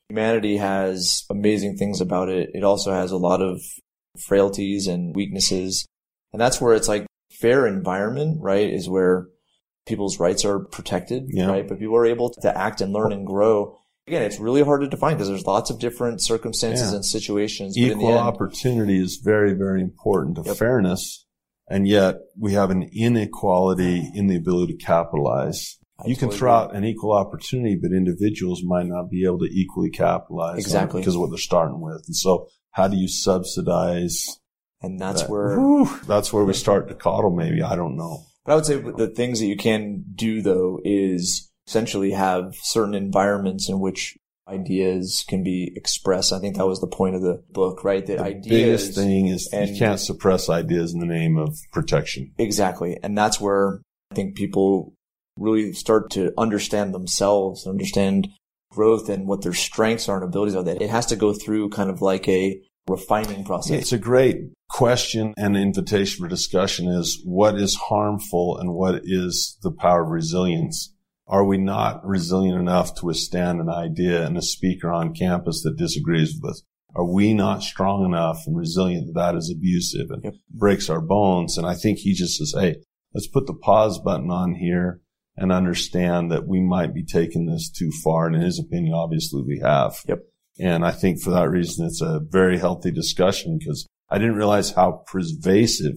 [0.07, 2.51] humanity has amazing things about it.
[2.53, 3.61] It also has a lot of
[4.19, 5.85] frailties and weaknesses.
[6.31, 9.27] And that's where it's like fair environment, right, is where
[9.87, 11.47] people's rights are protected, Yeah.
[11.47, 11.67] right?
[11.67, 13.79] But people are able to act and learn and grow.
[14.07, 16.95] Again, it's really hard to define because there's lots of different circumstances Yeah.
[16.97, 17.75] and situations.
[17.77, 20.57] but Equal end- opportunity is very, very important to Yep.
[20.57, 21.25] fairness.
[21.69, 25.77] And yet we have an inequality in the ability to capitalize.
[26.03, 26.69] I you can totally throw agree.
[26.71, 30.99] out an equal opportunity, but individuals might not be able to equally capitalize Exactly.
[31.01, 32.03] because of what they're starting with.
[32.07, 34.39] And so how do you subsidize
[34.81, 35.29] and that's that?
[35.29, 37.61] where Whew, that's where we start to coddle maybe.
[37.61, 38.23] I don't know.
[38.45, 42.93] But I would say the things that you can do though is essentially have certain
[42.93, 44.17] environments in which
[44.49, 46.33] ideas can be expressed.
[46.33, 48.05] I think that was the point of the book, right?
[48.05, 51.57] That The ideas biggest thing is and- you can't suppress ideas in the name of
[51.71, 52.31] protection.
[52.37, 54.93] exactly, and that's where I think people
[55.39, 58.27] really start to understand themselves, understand
[58.69, 60.63] growth and what their strengths are and abilities are.
[60.63, 62.59] That it has to go through kind of like a
[62.89, 63.79] refining process.
[63.79, 64.37] It's a great
[64.69, 70.09] question and invitation for discussion is what is harmful and what is the power of
[70.09, 70.93] resilience?
[71.31, 75.77] Are we not resilient enough to withstand an idea and a speaker on campus that
[75.77, 76.63] disagrees with us?
[76.93, 80.33] Are we not strong enough and resilient that that is abusive and Yep.
[80.49, 81.57] breaks our bones?
[81.57, 82.75] And I think he just says, Hey,
[83.13, 84.99] let's put the pause button on here
[85.37, 88.27] and understand that we might be taking this too far.
[88.27, 90.01] And in his opinion, obviously we have.
[90.09, 90.19] Yep.
[90.59, 94.71] And I think for that reason, it's a very healthy discussion because I didn't realize
[94.71, 95.95] how pervasive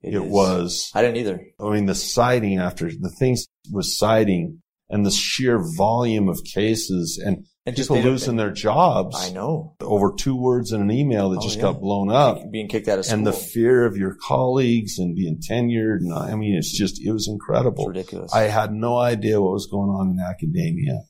[0.00, 0.92] it was.
[0.94, 1.40] I didn't either.
[1.58, 7.20] I mean, the citing after the things was citing and the sheer volume of cases
[7.24, 9.74] and, And just people losing their jobs I know.
[9.80, 11.62] over two words in an email that Oh, just yeah.
[11.62, 13.18] got blown up Being kicked out of school.
[13.18, 15.98] and the fear of your colleagues and being tenured.
[16.00, 17.86] And I mean, it's just, it was it's incredible.
[17.86, 18.32] ridiculous.
[18.32, 21.00] I had no idea what was going on in academia.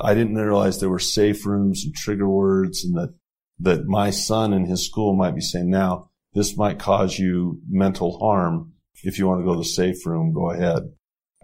[0.00, 3.14] I didn't realize there were safe rooms and trigger words and that,
[3.60, 8.18] that my son in his school might be saying now, this might cause you mental
[8.18, 8.72] harm.
[9.02, 10.82] If you want to go to the safe room, go ahead.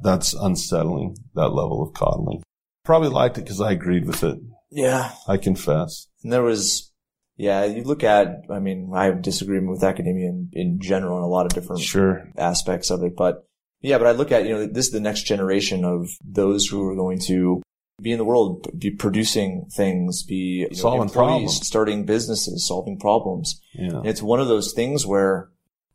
[0.03, 2.43] That's unsettling, that level of coddling.
[2.85, 4.39] Probably liked it because I agreed with it.
[4.71, 5.13] yeah.
[5.29, 6.09] I confess.
[6.23, 6.93] And there was,
[7.37, 11.25] yeah, you look at, I mean, I have disagreement with academia in, in general in
[11.25, 12.29] a lot of different Sure.
[12.37, 13.47] aspects of it, but
[13.81, 16.87] yeah, but I look at, you know, this is the next generation of those who
[16.89, 17.63] are going to
[18.03, 21.67] be in the world, be producing things, be know, Solving employees, problems.
[21.67, 23.61] starting businesses, solving problems.
[23.75, 23.99] Yeah.
[23.99, 25.51] And it's one of those things where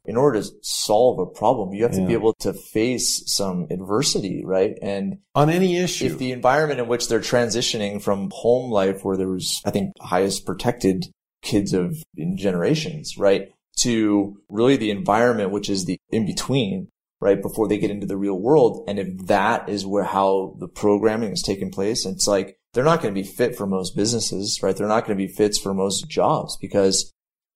[0.05, 4.43] in order to solve a problem, you have to be able to face some adversity,
[4.45, 4.77] right?
[4.81, 6.05] And On any issue.
[6.05, 9.91] if the environment in which they're transitioning from home life where there was, I think,
[9.99, 11.05] highest protected
[11.41, 13.49] kids of in generations, right?
[13.81, 16.87] To really the environment, which is the in between,
[17.21, 17.41] right?
[17.41, 18.85] Before they get into the real world.
[18.87, 23.01] And if that is where how the programming is taking place, it's like, they're not
[23.01, 24.75] going to be fit for most businesses, right?
[24.75, 27.11] They're not going to be fits for most jobs because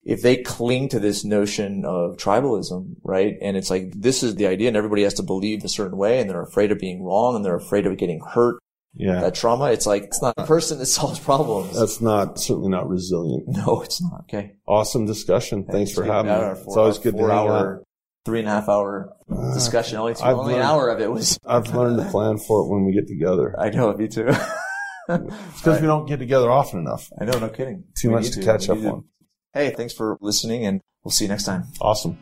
[0.06, 3.36] if they cling to this notion of tribalism, right?
[3.42, 6.20] And it's like, this is the idea and everybody has to believe a certain way
[6.20, 8.58] and they're afraid of being wrong and they're afraid of getting hurt.
[8.96, 9.22] yeah.
[9.22, 11.80] That trauma, it's like, it's not a person that solves problems.
[11.80, 13.46] That's not, certainly not resilient.
[13.48, 14.22] no, it's not.
[14.24, 14.54] Okay.
[14.68, 15.66] Awesome discussion.
[15.66, 16.38] Thanks for having me.
[16.38, 17.84] got our It's always our good to four hang out.
[18.26, 19.98] three and a half hour uh, discussion.
[20.00, 22.70] Only, two, I've only an hour of it was, I've learned to plan for it
[22.70, 23.56] when we get together.
[23.58, 24.30] I know, me too.
[25.10, 27.10] It's because we don't get together often enough.
[27.20, 27.84] I know, no kidding.
[28.00, 29.04] Too We much need to catch up need on.
[29.54, 31.66] Hey, thanks for listening and we'll see you next time.
[31.80, 32.18] Awesome.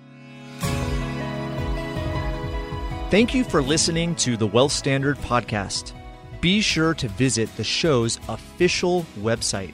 [3.10, 5.94] Thank you for listening to the Wealth Standard Podcast.
[6.42, 9.74] Be sure to visit the show's official website,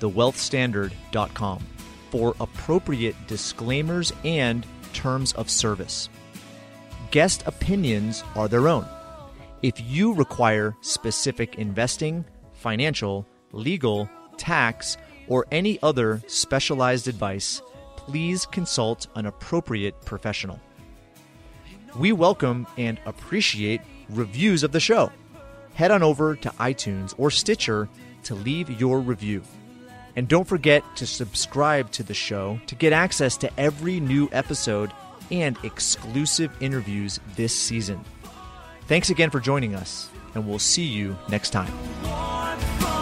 [0.00, 1.66] thewealthstandard.com,
[2.10, 6.08] for appropriate disclaimers and terms of service.
[7.10, 8.86] Guest opinions are their own.
[9.62, 14.96] If you require specific investing, financial, legal, tax,
[15.28, 17.62] or any other specialized advice,
[17.96, 20.58] please consult an appropriate professional.
[21.96, 25.12] We welcome and appreciate reviews of the show.
[25.74, 27.88] Head on over to iTunes or Stitcher
[28.24, 29.42] to leave your review.
[30.16, 34.90] And don't forget to subscribe to the show to get access to every new episode
[35.30, 38.04] and exclusive interviews this season.
[38.86, 42.97] Thanks again for joining us, and we'll see you next time.